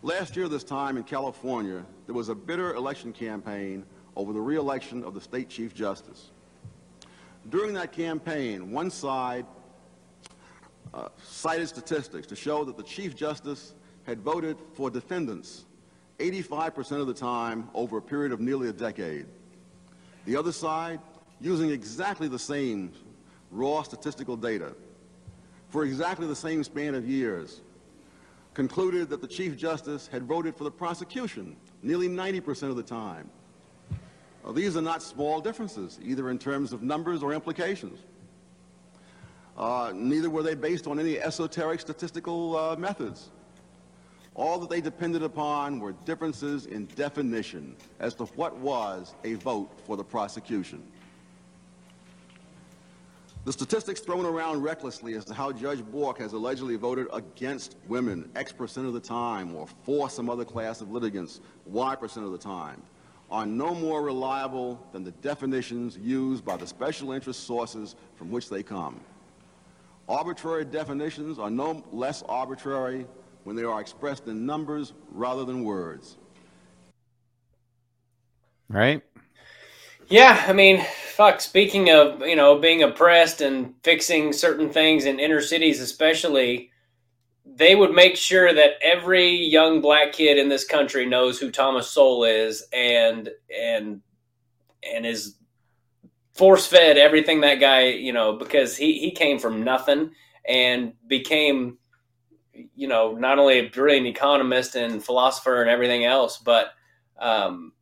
[0.02, 3.84] Last year, this time in California, there was a bitter election campaign
[4.14, 6.30] over the re-election of the state chief justice.
[7.48, 9.46] During that campaign, one side
[10.92, 13.74] uh, cited statistics to show that the chief justice
[14.04, 15.64] had voted for defendants
[16.18, 19.26] 85% of the time over a period of nearly a decade.
[20.24, 21.00] The other side,
[21.40, 22.92] using exactly the same
[23.50, 24.74] raw statistical data
[25.68, 27.60] for exactly the same span of years,
[28.56, 33.28] concluded that the Chief Justice had voted for the prosecution nearly 90% of the time.
[34.42, 37.98] Well, these are not small differences, either in terms of numbers or implications.
[39.58, 43.28] Uh, neither were they based on any esoteric statistical uh, methods.
[44.34, 49.70] All that they depended upon were differences in definition as to what was a vote
[49.84, 50.82] for the prosecution.
[53.46, 58.28] The statistics thrown around recklessly as to how Judge Bork has allegedly voted against women
[58.34, 62.32] X percent of the time or for some other class of litigants Y percent of
[62.32, 62.82] the time
[63.30, 68.50] are no more reliable than the definitions used by the special interest sources from which
[68.50, 68.98] they come.
[70.08, 73.06] Arbitrary definitions are no less arbitrary
[73.44, 76.16] when they are expressed in numbers rather than words.
[78.68, 79.04] Right?
[80.08, 80.84] Yeah, I mean,
[81.16, 81.40] fuck.
[81.40, 86.70] Speaking of you know being oppressed and fixing certain things in inner cities, especially,
[87.46, 91.88] they would make sure that every young black kid in this country knows who Thomas
[91.88, 94.02] Sowell is, and and
[94.82, 95.36] and is
[96.34, 100.10] force fed everything that guy you know because he he came from nothing
[100.46, 101.78] and became
[102.74, 106.72] you know not only a brilliant economist and philosopher and everything else, but
[107.18, 107.72] um,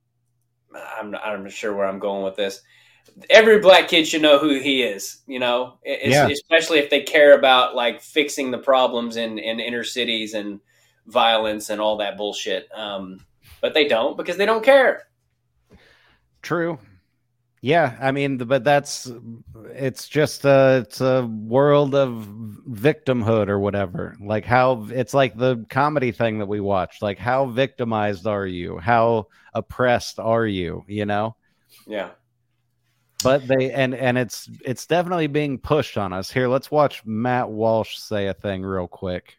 [0.72, 2.60] I'm I'm not sure where I'm going with this.
[3.30, 6.28] Every black kid should know who he is, you know, Yeah.
[6.28, 10.60] especially if they care about like fixing the problems in, in inner cities and
[11.06, 12.68] violence and all that bullshit.
[12.74, 13.24] Um,
[13.60, 15.08] but they don't because they don't care.
[16.42, 16.78] True.
[17.62, 19.10] Yeah, I mean, but that's
[19.70, 22.28] it's just a it's a world of
[22.68, 24.16] victimhood or whatever.
[24.20, 27.00] Like how it's like the comedy thing that we watched.
[27.00, 28.76] Like how victimized are you?
[28.76, 30.84] How oppressed are you?
[30.86, 31.36] You know.
[31.86, 32.10] Yeah.
[33.24, 36.30] But they and and it's it's definitely being pushed on us.
[36.30, 39.36] Here, let's watch Matt Walsh say a thing real quick.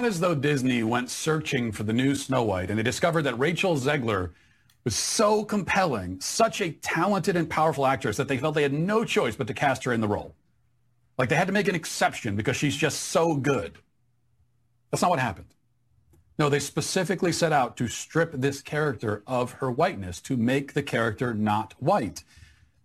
[0.00, 3.76] As though Disney went searching for the new Snow White and they discovered that Rachel
[3.76, 4.32] Zegler
[4.84, 9.04] was so compelling, such a talented and powerful actress that they felt they had no
[9.04, 10.34] choice but to cast her in the role.
[11.18, 13.78] Like they had to make an exception because she's just so good.
[14.90, 15.54] That's not what happened.
[16.38, 20.82] No, they specifically set out to strip this character of her whiteness, to make the
[20.82, 22.22] character not white.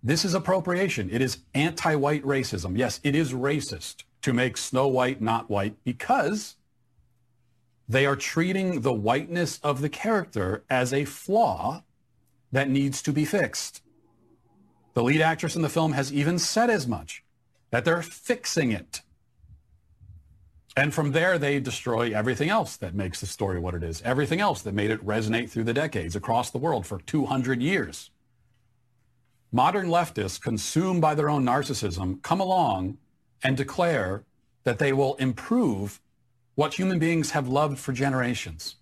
[0.04, 1.10] This is appropriation.
[1.10, 2.78] It is anti-white racism.
[2.78, 6.56] Yes, it is racist to make Snow White not white because
[7.88, 11.84] they are treating the whiteness of the character as a flaw
[12.52, 13.82] that needs to be fixed.
[14.94, 17.24] The lead actress in the film has even said as much,
[17.72, 19.02] that they're fixing it.
[20.76, 24.40] And from there, they destroy everything else that makes the story what it is, everything
[24.40, 28.12] else that made it resonate through the decades across the world for 200 years.
[29.56, 32.98] Modern leftists, consumed by their own narcissism, come along
[33.44, 34.24] and declare
[34.64, 36.02] that they will improve
[36.56, 38.78] what human beings have loved for generations.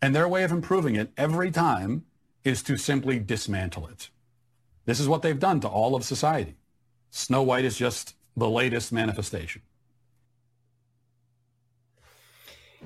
[0.00, 2.04] And their way of improving it every time
[2.44, 4.10] is to simply dismantle it.
[4.84, 6.54] This is what they've done to all of society.
[7.10, 9.62] Snow White is just the latest manifestation.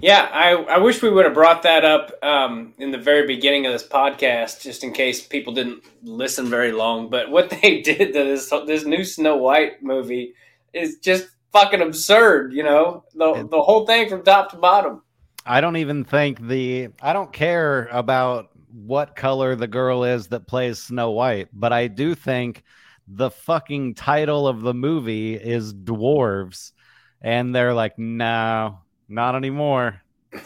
[0.00, 3.66] Yeah, I, I wish we would have brought that up um, in the very beginning
[3.66, 7.10] of this podcast, just in case people didn't listen very long.
[7.10, 10.34] But what they did to this this new Snow White movie
[10.72, 12.52] is just fucking absurd.
[12.52, 15.02] You know, the the whole thing from top to bottom.
[15.44, 20.46] I don't even think the I don't care about what color the girl is that
[20.46, 22.62] plays Snow White, but I do think
[23.06, 26.72] the fucking title of the movie is dwarves
[27.20, 28.78] and they're like no,
[29.12, 30.00] not anymore.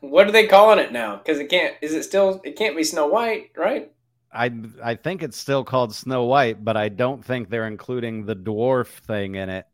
[0.00, 1.16] What are they calling it now?
[1.18, 1.76] Because it can't.
[1.80, 2.40] Is it still?
[2.42, 3.92] It can't be Snow White, right?
[4.32, 4.50] I
[4.82, 8.88] I think it's still called Snow White, but I don't think they're including the dwarf
[8.88, 9.66] thing in it.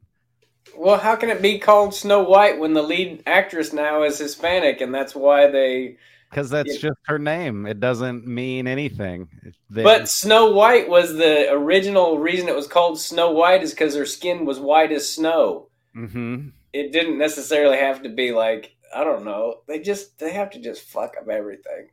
[0.76, 4.82] Well, how can it be called Snow White when the lead actress now is Hispanic,
[4.82, 5.96] and that's why they?
[6.30, 6.90] Because that's Yeah.
[6.90, 7.66] just her name.
[7.66, 9.28] It doesn't mean anything.
[9.70, 13.94] They- But Snow White was the original reason it was called Snow White is because
[13.94, 15.68] her skin was white as snow.
[15.96, 16.52] Mhm.
[16.72, 19.56] It didn't necessarily have to be like I don't know.
[19.66, 21.88] They just they have to just fuck up everything.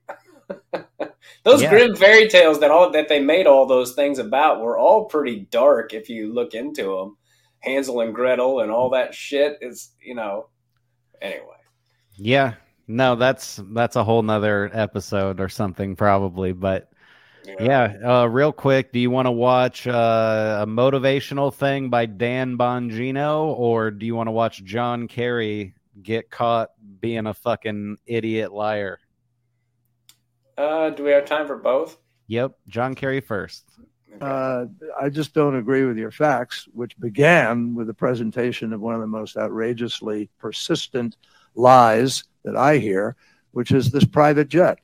[1.44, 1.70] those Yeah.
[1.70, 5.48] Grimm fairy tales that all that they made all those things about were all pretty
[5.52, 7.18] dark if you look into them.
[7.60, 10.50] Hansel and Gretel and all that shit is you know.
[11.22, 11.58] Anyway,
[12.18, 12.56] Yeah.
[12.88, 16.52] No, that's that's a whole nother episode or something probably.
[16.52, 16.90] But
[17.60, 22.58] yeah, uh, real quick, do you want to watch uh, a motivational thing by Dan
[22.58, 26.70] Bongino, or do you want to watch John Kerry get caught
[27.00, 29.00] being a fucking idiot liar?
[30.58, 31.98] uh, do we have time for both?
[32.28, 33.66] Yep, John Kerry first.
[34.22, 34.66] Uh,
[35.02, 39.02] I just don't agree with your facts, which began with the presentation of one of
[39.02, 41.18] the most outrageously persistent
[41.56, 43.16] lies that I hear,
[43.52, 44.80] which is this private jet.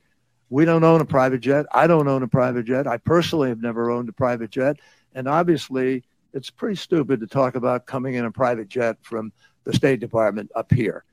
[0.49, 1.65] We don't own a private jet.
[1.71, 2.87] I don't own a private jet.
[2.87, 4.77] I personally have never owned a private jet.
[5.13, 9.31] And obviously, it's pretty stupid to talk about coming in a private jet from
[9.63, 11.03] the State Department up here.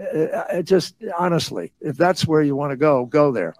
[0.00, 3.54] Uh, It just, honestly, if that's where you want to go, go there.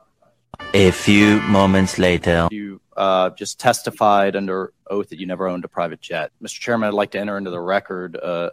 [0.75, 2.49] A few moments later.
[2.51, 6.33] You uh, just testified under oath that you never owned a private jet.
[6.43, 6.61] Mr.
[6.61, 8.51] Chairman, I'd like to enter into the record uh,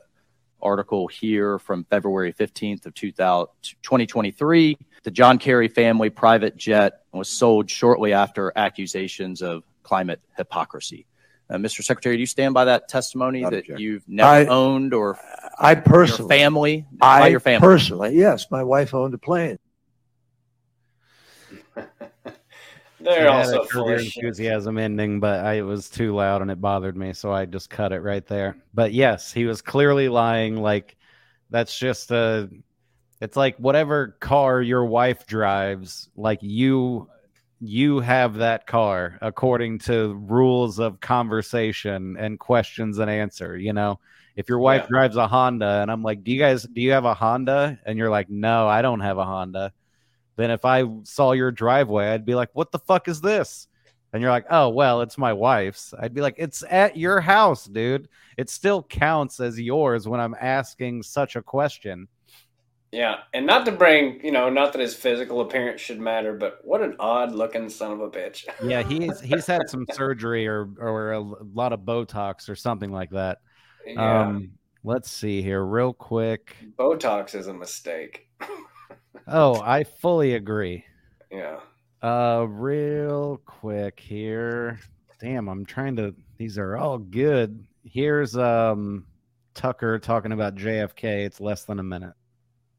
[0.64, 3.47] article here from February 15th of 2000,
[3.84, 4.78] 2023.
[5.03, 11.05] The John Kerry family private jet was sold shortly after accusations of climate hypocrisy.
[11.49, 11.84] Uh, Mr.
[11.84, 13.80] Secretary, do you stand by that testimony Not that object.
[13.80, 15.20] you've never I- owned or
[15.59, 16.86] I personally, your family?
[16.93, 17.66] by I your family?
[17.68, 19.59] personally, yes, my wife owned a plane.
[23.03, 26.51] They're had also full of Your enthusiasm ending, but I, it was too loud and
[26.51, 28.57] it bothered me, so I just cut it right there.
[28.73, 30.57] But yes, he was clearly lying.
[30.57, 30.95] Like
[31.49, 32.49] that's just a.
[33.21, 37.09] It's like whatever car your wife drives, like you,
[37.61, 43.57] you have that car according to rules of conversation and questions and answer.
[43.57, 43.99] You know,
[44.35, 44.87] if your wife Yeah.
[44.89, 47.97] drives a Honda and I'm like, "Do you guys do you have a Honda?" and
[47.97, 49.73] you're like, "No, I don't have a Honda."
[50.36, 53.67] Then if I saw your driveway, I'd be like, "What the fuck is this?"
[54.11, 57.65] And you're like, "Oh, well, it's my wife's." I'd be like, "It's at your house,
[57.65, 58.07] dude.
[58.38, 62.07] It still counts as yours when I'm asking such a question."
[62.93, 66.59] Yeah, and not to bring, you know, not that his physical appearance should matter, but
[66.63, 68.45] what an odd looking son of a bitch.
[68.63, 73.09] Yeah, he's he's had some surgery or or a lot of Botox or something like
[73.09, 73.39] that.
[73.86, 74.21] Yeah.
[74.21, 74.51] Um,
[74.84, 76.55] let's see here, real quick.
[76.77, 78.27] Botox is a mistake.
[79.28, 80.86] Oh, I fully agree.
[81.32, 81.59] Yeah.
[82.01, 84.80] Uh, real quick here.
[85.22, 86.14] Damn, I'm trying to.
[86.38, 87.66] These are all good.
[87.86, 89.05] Here's um
[89.53, 91.26] Tucker talking about JFK.
[91.26, 92.14] It's less than a minute.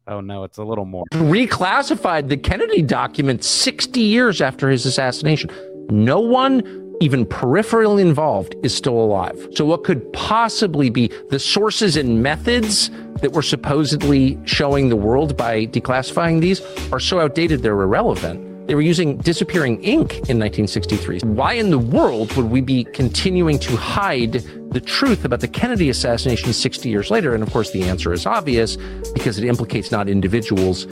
[0.06, 1.04] Oh no, it's a little more.
[1.12, 5.50] reclassified the Kennedy documents 60 years after his assassination.
[5.90, 9.48] No one even peripherally involved is still alive.
[9.54, 12.90] So what could possibly be the sources and methods
[13.20, 16.60] that were supposedly showing the world by declassifying these
[16.92, 18.66] are so outdated they're irrelevant.
[18.66, 21.20] They were using disappearing ink in 1963.
[21.20, 24.42] Why in the world would we be continuing to hide
[24.74, 27.32] the truth about the Kennedy assassination 60 years later?
[27.32, 28.76] And of course, the answer is obvious
[29.14, 30.84] because it implicates not individuals,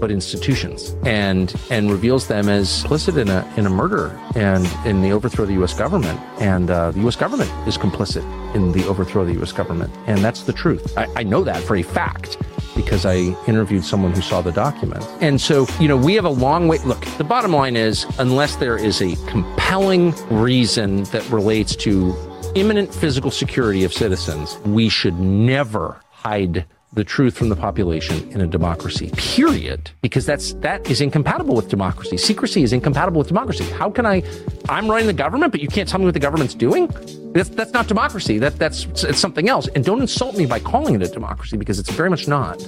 [0.00, 5.00] but institutions and and reveals them as complicit in a in a murder and in
[5.00, 5.72] the overthrow of the U.S.
[5.72, 6.18] government.
[6.40, 7.16] And uh, the U.S.
[7.16, 8.24] government is complicit
[8.54, 9.52] in the overthrow of the U.S.
[9.52, 10.98] government, and that's the truth.
[10.98, 12.36] I, I know that for a fact
[12.74, 13.16] because I
[13.46, 15.04] interviewed someone who saw the document.
[15.20, 16.78] And so, you know, we have a long way.
[16.78, 22.14] Look, the bottom line is unless there is a compelling reason that relates to
[22.54, 28.40] imminent physical security of citizens, we should never hide the truth from the population in
[28.40, 32.16] a democracy period because that's that is incompatible with democracy.
[32.16, 33.64] Secrecy is incompatible with democracy.
[33.64, 34.22] How can i
[34.68, 36.88] i'm running the government but you can't tell me what the government's doing?
[37.32, 38.38] That's that's not democracy.
[38.38, 39.68] That that's it's something else.
[39.76, 42.60] And don't insult me by calling it a democracy because it's very much not.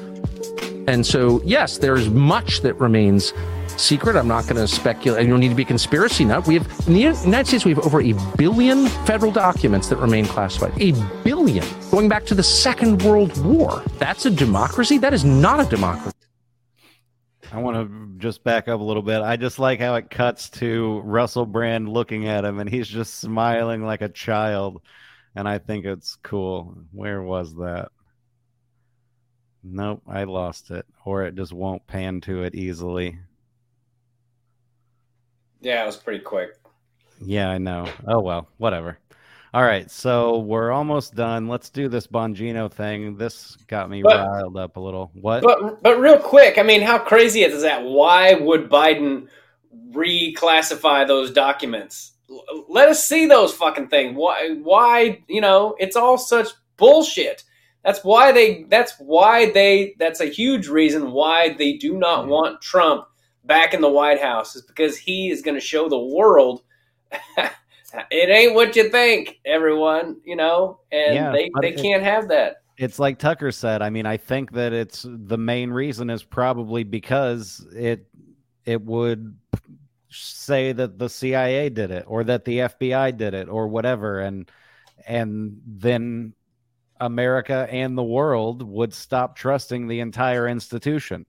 [0.86, 3.32] And so yes there's much that remains
[3.78, 6.86] secret i'm not going to speculate you don't need to be conspiracy nut we have
[6.86, 10.92] in the united states we have over a billion federal documents that remain classified a
[11.24, 15.68] billion going back to the second world war that's a democracy that is not a
[15.68, 16.12] democracy
[17.52, 19.20] I want to just back up a little bit.
[19.20, 23.16] I just like how it cuts to Russell Brand looking at him and he's just
[23.16, 24.80] smiling like a child.
[25.34, 26.74] And I think it's cool.
[26.92, 27.90] Where was that?
[29.62, 30.86] Nope, I lost it.
[31.04, 33.18] Or it just won't pan to it easily.
[35.62, 36.58] Yeah, it was pretty quick.
[37.24, 37.88] Yeah, I know.
[38.06, 38.98] Oh, well, whatever.
[39.54, 41.46] All right, so we're almost done.
[41.46, 43.16] Let's do this Bongino thing.
[43.16, 45.10] This got me But- riled up a little.
[45.14, 45.42] What?
[45.42, 47.84] But but real quick, I mean, how crazy is that?
[47.84, 49.28] Why would Biden
[49.90, 52.12] reclassify those documents?
[52.68, 54.16] Let us see those fucking things.
[54.16, 56.48] Why why, you know, it's all such
[56.78, 57.44] bullshit.
[57.84, 62.30] That's why they that's why they that's a huge reason why they do not hmm.
[62.30, 63.06] want Trump
[63.44, 66.62] back in the White House is because he is going to show the world
[68.10, 72.62] it ain't what you think, everyone, you know, and Yeah, they they can't have that.
[72.78, 73.82] It's like Tucker said.
[73.82, 78.06] I mean, I think that it's the main reason is probably because it
[78.64, 79.36] it would
[80.10, 84.50] say that the CIA did it or that the FBI did it or whatever and
[85.06, 86.34] and then
[87.00, 91.26] America and the world would stop trusting the entire institution.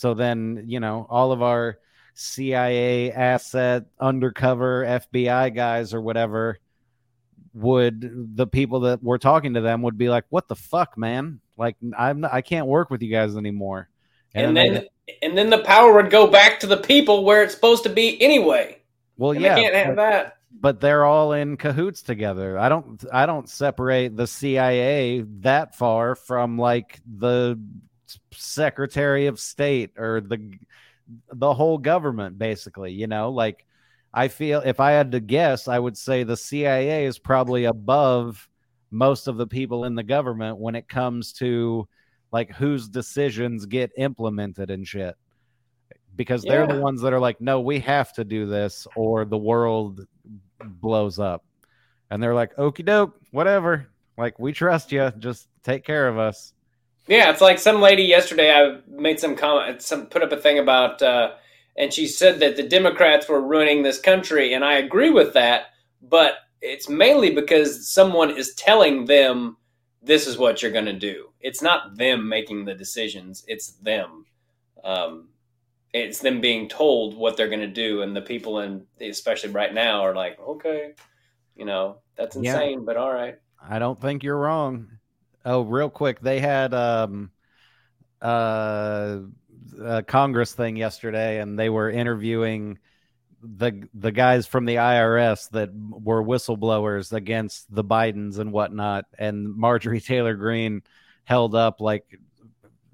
[0.00, 1.76] So then, you know, all of our
[2.14, 6.58] CIA asset undercover FBI guys or whatever
[7.52, 11.40] would the people that were talking to them would be like, "What the fuck, man?
[11.58, 13.88] Like, I'm not, I can't work with you guys anymore."
[14.34, 14.86] and they- then
[15.22, 18.20] and then the power would go back to the people where it's supposed to be
[18.22, 18.80] anyway.
[19.18, 20.36] well, And yeah, they can't have but, that.
[20.60, 22.56] but they're all in cahoots together.
[22.56, 27.58] I don't, I don't separate the CIA that far from like the
[28.32, 30.52] Secretary of State or the
[31.32, 32.92] the whole government, basically.
[32.92, 33.64] You know, like
[34.12, 38.48] I feel if I had to guess, I would say the CIA is probably above
[38.90, 41.86] most of the people in the government when it comes to
[42.32, 45.14] like whose decisions get implemented and shit.
[46.16, 46.74] Because they're Yeah.
[46.74, 50.06] the ones that are like, no, we have to do this or the world
[50.64, 51.44] blows up.
[52.10, 53.86] And they're like, okie doke, whatever.
[54.18, 55.10] Like, we trust you.
[55.18, 56.52] Just take care of us.
[57.06, 58.52] Yeah, it's like some lady yesterday.
[58.52, 61.32] I made some comment, some put up a thing about, uh,
[61.76, 65.66] and she said that the Democrats were ruining this country, and I agree with that.
[66.02, 69.56] But it's mainly because someone is telling them
[70.02, 71.30] this is what you're going to do.
[71.40, 74.24] It's not them making the decisions; it's them.
[74.84, 75.28] Um,
[75.92, 79.74] it's them being told what they're going to do, and the people in, especially right
[79.74, 80.92] now, are like, okay,
[81.56, 82.52] you know, that's Yeah.
[82.52, 83.36] insane, but all right.
[83.68, 84.99] I don't think you're wrong.
[85.44, 87.30] Oh, real quick, they had um
[88.20, 89.20] uh
[89.82, 92.78] a Congress thing yesterday and they were interviewing
[93.42, 99.54] the the guys from the IRS that were whistleblowers against the Bidens and whatnot and
[99.56, 100.82] Marjorie Taylor Greene
[101.24, 102.04] held up like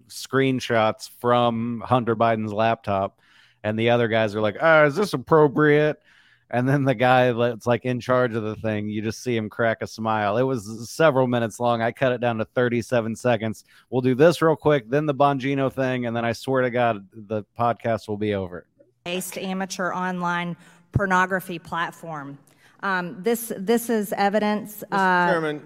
[0.09, 3.19] screenshots from Hunter Biden's laptop
[3.65, 6.01] and the other guys are like, "Ah, is this appropriate?"
[6.51, 9.49] And then the guy that's like in charge of the thing, you just see him
[9.49, 10.37] crack a smile.
[10.37, 11.83] It was several minutes long.
[11.83, 13.65] I cut it down to 37 seconds.
[13.91, 17.07] We'll do this real quick, then the Bongino thing, and then I swear to God,
[17.13, 18.67] the podcast will be over.
[19.05, 20.57] based amateur online
[20.93, 22.39] pornography platform.
[22.81, 25.63] Um, this this is evidence uh, Chairman,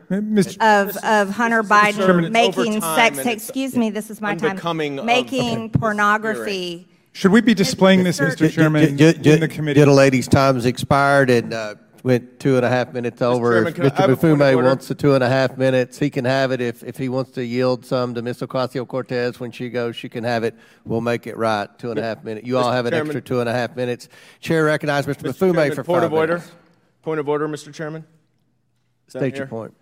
[0.61, 3.19] of of Hunter Biden Chairman, making sex.
[3.19, 4.59] Excuse me, this is my time.
[5.05, 6.87] Making this pornography.
[7.13, 8.51] Should we be displaying this, Mr.
[8.51, 9.81] Chairman, in the committee?
[9.81, 11.75] Gentle lady's time's expired and uh,
[12.05, 13.65] went two and a half minutes over.
[13.65, 13.97] Chairman, if I- I Mr.
[13.97, 14.69] have a point of Mfume order?
[14.69, 16.61] wants the two and a half minutes, he can have it.
[16.61, 18.41] If, if he wants to yield some to Ms.
[18.41, 20.55] Ocasio-Cortez when she goes, she can have it.
[20.85, 22.47] We'll make it right, two and a half minutes.
[22.47, 22.75] You all Mr.
[22.75, 23.07] have an Chairman.
[23.09, 24.09] extra two and a half minutes.
[24.41, 25.23] Chair recognizes Mr.
[25.31, 25.33] Mr.
[25.33, 26.35] Mfume Chairman, for point five of order.
[26.35, 26.53] minutes.
[27.03, 27.75] Point of order, Mr.
[27.75, 28.05] Chairman.
[29.09, 29.43] Is that State here?
[29.43, 29.75] your point.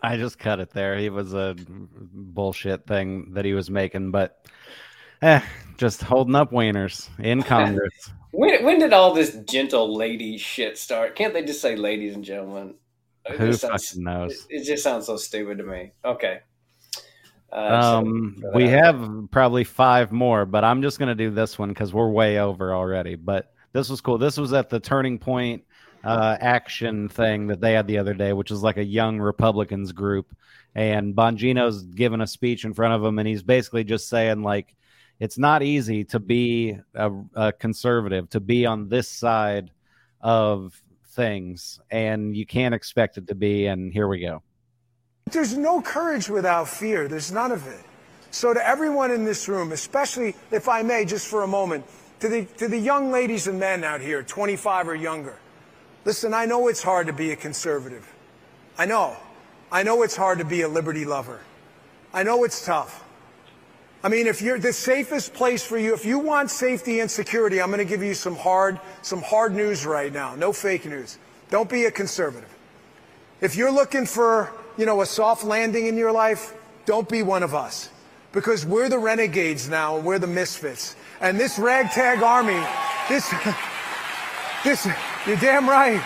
[0.00, 0.96] I just cut it there.
[0.96, 4.46] He was a bullshit thing that he was making, but
[5.22, 5.40] eh,
[5.76, 7.92] just holding up wieners in Congress.
[8.30, 11.16] When when did all this gentle lady shit start?
[11.16, 12.74] Can't they just say ladies and gentlemen?
[13.24, 14.46] It Who just sounds- fucking knows?
[14.50, 15.92] It, it just sounds so stupid to me.
[16.04, 16.40] Okay.
[17.50, 21.70] Uh, so- Um, we have probably five more, but I'm just gonna do this one
[21.70, 23.14] because we're way over already.
[23.14, 24.18] But this was cool.
[24.18, 25.64] This was at the Turning Point
[26.04, 29.92] uh, action thing that they had the other day, which is like a young Republicans
[29.92, 30.26] group,
[30.74, 34.74] and Bongino's giving a speech in front of them, and he's basically just saying like,
[35.20, 39.70] it's not easy to be a, a conservative, to be on this side
[40.20, 43.66] of things, and you can't expect it to be.
[43.66, 44.42] And here we go.
[45.30, 47.08] There's no courage without fear.
[47.08, 47.84] There's none of it.
[48.30, 51.84] So to everyone in this room, especially if I may, just for a moment,
[52.20, 55.38] to the to the young ladies and men out here, 25 or younger,
[56.04, 56.34] listen.
[56.34, 58.12] I know it's hard to be a conservative.
[58.76, 59.16] I know.
[59.70, 61.40] I know it's hard to be a liberty lover.
[62.12, 63.04] I know it's tough.
[64.02, 67.60] I mean, if you're the safest place for you, if you want safety and security,
[67.60, 70.36] I'm going to give you some hard, some hard news right now.
[70.36, 71.18] No fake news.
[71.50, 72.48] Don't be a conservative.
[73.40, 76.54] If you're looking for, you know, a soft landing in your life,
[76.86, 77.90] don't be one of us.
[78.32, 80.94] Because we're the renegades now, and we're the misfits.
[81.20, 82.62] And this ragtag army,
[83.08, 83.28] this,
[84.64, 84.86] this,
[85.26, 86.02] you're damn right.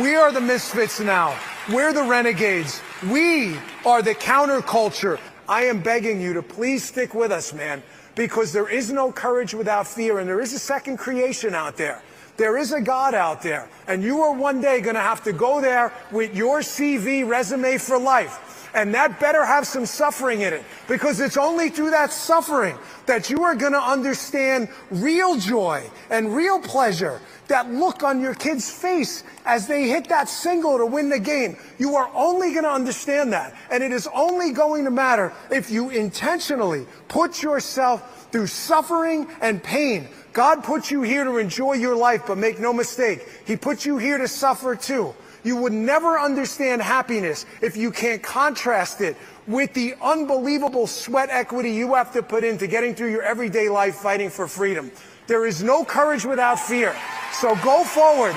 [0.00, 1.38] We are the misfits now.
[1.70, 2.80] We're the renegades.
[3.10, 5.18] We are the counterculture.
[5.48, 7.82] I am begging you to please stick with us, man,
[8.14, 12.02] because there is no courage without fear, and there is a second creation out there.
[12.36, 15.32] There is a God out there, and you are one day going to have to
[15.32, 18.45] go there with your CV resume for life.
[18.76, 22.76] And that better have some suffering in it, because it's only through that suffering
[23.06, 27.22] that you are going to understand real joy and real pleasure.
[27.48, 31.56] That look on your kid's face as they hit that single to win the game.
[31.78, 33.54] You are only going to understand that.
[33.70, 39.62] And it is only going to matter if you intentionally put yourself through suffering and
[39.62, 40.08] pain.
[40.32, 43.96] God put you here to enjoy your life, but make no mistake, He put you
[43.96, 45.14] here to suffer too.
[45.46, 49.16] You would never understand happiness if you can't contrast it
[49.46, 53.94] with the unbelievable sweat equity you have to put into getting through your everyday life
[53.94, 54.90] fighting for freedom.
[55.28, 56.96] There is no courage without fear.
[57.30, 58.34] So go forward,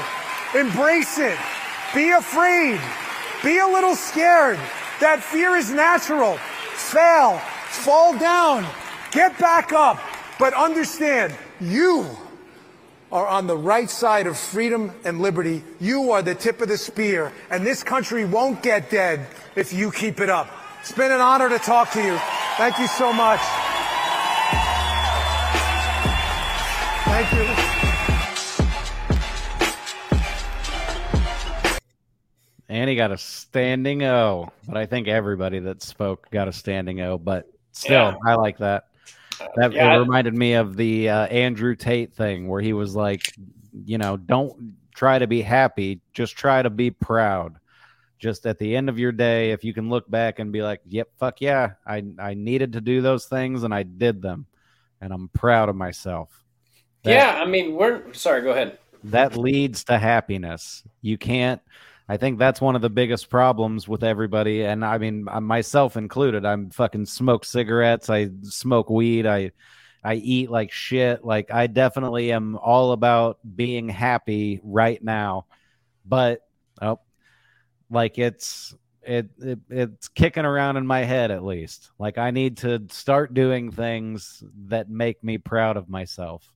[0.54, 1.36] embrace it,
[1.96, 2.80] be afraid,
[3.44, 4.60] be a little scared.
[5.00, 6.38] That fear is natural.
[6.76, 8.68] Fail, fall down,
[9.10, 10.00] get back up,
[10.38, 12.06] but understand you
[13.12, 15.64] are on the right side of freedom and liberty.
[15.80, 19.26] You are the tip of the spear, and this country won't get dead
[19.56, 20.48] if you keep it up.
[20.82, 22.18] It's been an honor to talk to you.
[22.58, 23.40] Thank you so much.
[27.06, 27.66] Thank you.
[32.70, 37.02] And he got a standing O, but I think everybody that spoke got a standing
[37.02, 37.18] O.
[37.18, 38.16] But still, yeah.
[38.26, 38.89] I like that.
[39.56, 43.34] That yeah, reminded me of the uh, Andrew Tate thing where he was like,
[43.86, 47.56] you know, don't try to be happy, just try to be proud.
[48.18, 50.82] Just at the end of your day, if you can look back and be like,
[50.88, 54.46] "Yep, fuck yeah, I I needed to do those things and I did them,
[55.00, 56.44] and I'm proud of myself."
[57.04, 58.42] That- yeah, I mean, we're sorry.
[58.42, 58.78] Go ahead.
[59.06, 60.84] that leads to happiness.
[61.02, 61.62] You can't.
[62.10, 66.44] I think that's one of the biggest problems with everybody, and I mean myself included.
[66.44, 68.10] I'm fucking smoke cigarettes.
[68.10, 69.28] I smoke weed.
[69.28, 69.52] I
[70.04, 71.24] I eat like shit.
[71.24, 75.46] Like I definitely am all about being happy right now,
[76.04, 76.42] but
[76.82, 77.00] oh,
[77.92, 78.74] like it's
[79.04, 81.92] it, it it's kicking around in my head at least.
[82.00, 86.52] Like I need to start doing things that make me proud of myself.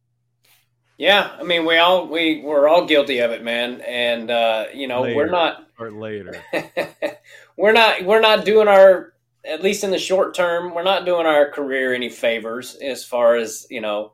[0.97, 3.81] Yeah, I mean, we all we we're all guilty of it, man.
[3.81, 6.41] And uh, you know, we're not or later.
[7.57, 9.13] we're not we're not doing our
[9.45, 13.35] at least in the short term we're not doing our career any favors as far
[13.35, 14.13] as you know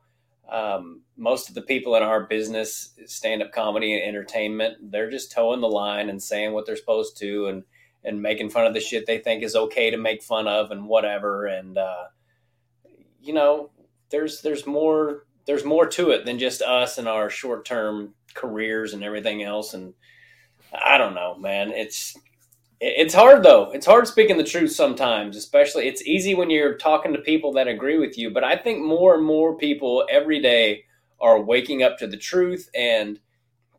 [0.51, 5.61] um, most of the people in our business stand-up comedy and entertainment they're just toeing
[5.61, 7.63] the line and saying what they're supposed to and
[8.03, 10.87] and making fun of the shit they think is okay to make fun of and
[10.87, 12.05] whatever and uh,
[13.21, 13.69] you know
[14.09, 19.03] there's there's more there's more to it than just us and our short-term careers and
[19.03, 19.95] everything else and
[20.71, 21.71] I don't know, man.
[21.71, 22.15] It's
[22.79, 23.71] it's hard though.
[23.71, 27.67] It's hard speaking the truth sometimes, especially it's easy when you're talking to people that
[27.67, 30.83] agree with you, but I think more and more people every day
[31.19, 33.19] are waking up to the truth and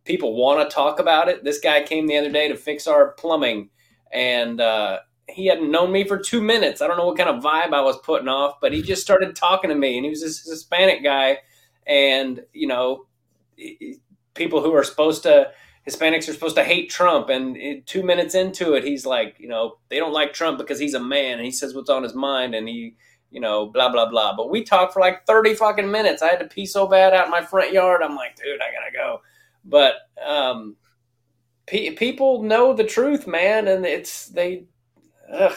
[0.05, 1.45] people want to talk about it.
[1.45, 3.71] This guy came the other day to fix our plumbing
[4.13, 4.99] and uh
[5.29, 6.83] he hadn't known me for two minutes.
[6.83, 9.37] I don't know what kind of vibe I was putting off, but he just started
[9.37, 11.39] talking to me, and he was this Hispanic guy,
[11.87, 13.07] and you know,
[14.35, 15.51] people who are supposed to
[15.89, 19.79] Hispanics are supposed to hate Trump, and two minutes into it, he's like, you know,
[19.89, 22.55] they don't like Trump because he's a man and he says what's on his mind,
[22.55, 22.97] and he,
[23.31, 24.37] you know, blah blah blah.
[24.37, 26.23] But we talked for like thirty fucking minutes.
[26.23, 28.03] I had to pee so bad out in my front yard.
[28.03, 29.23] I'm like, dude, I gotta go.
[29.65, 29.95] But
[30.25, 30.77] um,
[31.67, 34.65] pe- people know the truth, man, and it's they.
[35.33, 35.57] Ugh.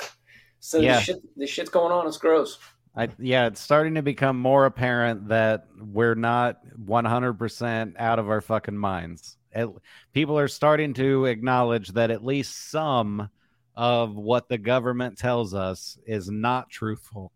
[0.61, 0.93] So Yeah.
[0.95, 2.07] this shit, this shit's going on.
[2.07, 2.57] It's gross.
[2.95, 8.41] I, yeah, it's starting to become more apparent that we're not 100% out of our
[8.41, 9.37] fucking minds.
[9.51, 9.67] It,
[10.13, 13.29] people are starting to acknowledge that at least some
[13.75, 17.31] of what the government tells us is not truthful.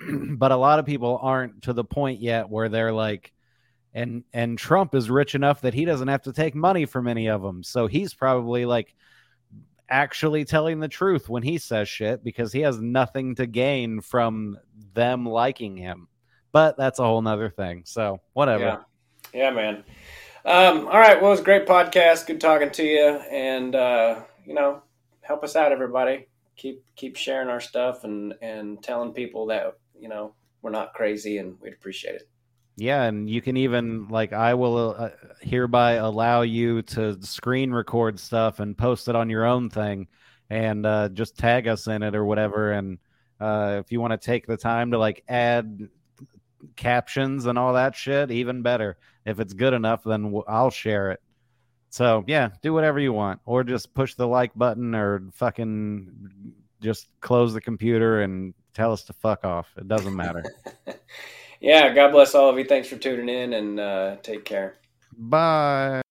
[0.36, 3.32] but a lot of people aren't to the point yet where they're like,
[3.94, 7.28] and and Trump is rich enough that he doesn't have to take money from any
[7.28, 7.62] of them.
[7.62, 8.94] So he's probably like
[9.88, 14.58] actually telling the truth when he says shit because he has nothing to gain from
[14.94, 16.08] them liking him.
[16.52, 17.82] But that's a whole nother thing.
[17.84, 18.64] So whatever.
[18.64, 18.78] Yeah,
[19.34, 19.84] yeah, man.
[20.44, 22.26] Um, all right, well, it was a great podcast.
[22.26, 24.82] Good talking to you, and uh, you know,
[25.20, 26.28] help us out, everybody.
[26.56, 31.38] Keep keep sharing our stuff and and telling people that you know we're not crazy,
[31.38, 32.28] and we'd appreciate it.
[32.76, 38.20] Yeah, and you can even like I will uh, hereby allow you to screen record
[38.20, 40.08] stuff and post it on your own thing,
[40.50, 42.72] and uh, just tag us in it or whatever.
[42.72, 42.98] And
[43.40, 45.88] uh, if you want to take the time to like add
[46.76, 48.98] captions and all that shit, even better.
[49.24, 51.20] If it's good enough, then I'll share it.
[51.88, 57.08] So yeah, do whatever you want, or just push the like button, or fucking just
[57.20, 59.68] close the computer and tell us to fuck off.
[59.78, 60.44] It doesn't matter.
[61.60, 62.64] Yeah, God bless all of you.
[62.64, 64.76] Thanks for tuning in, and uh, take care.
[65.16, 66.02] Bye.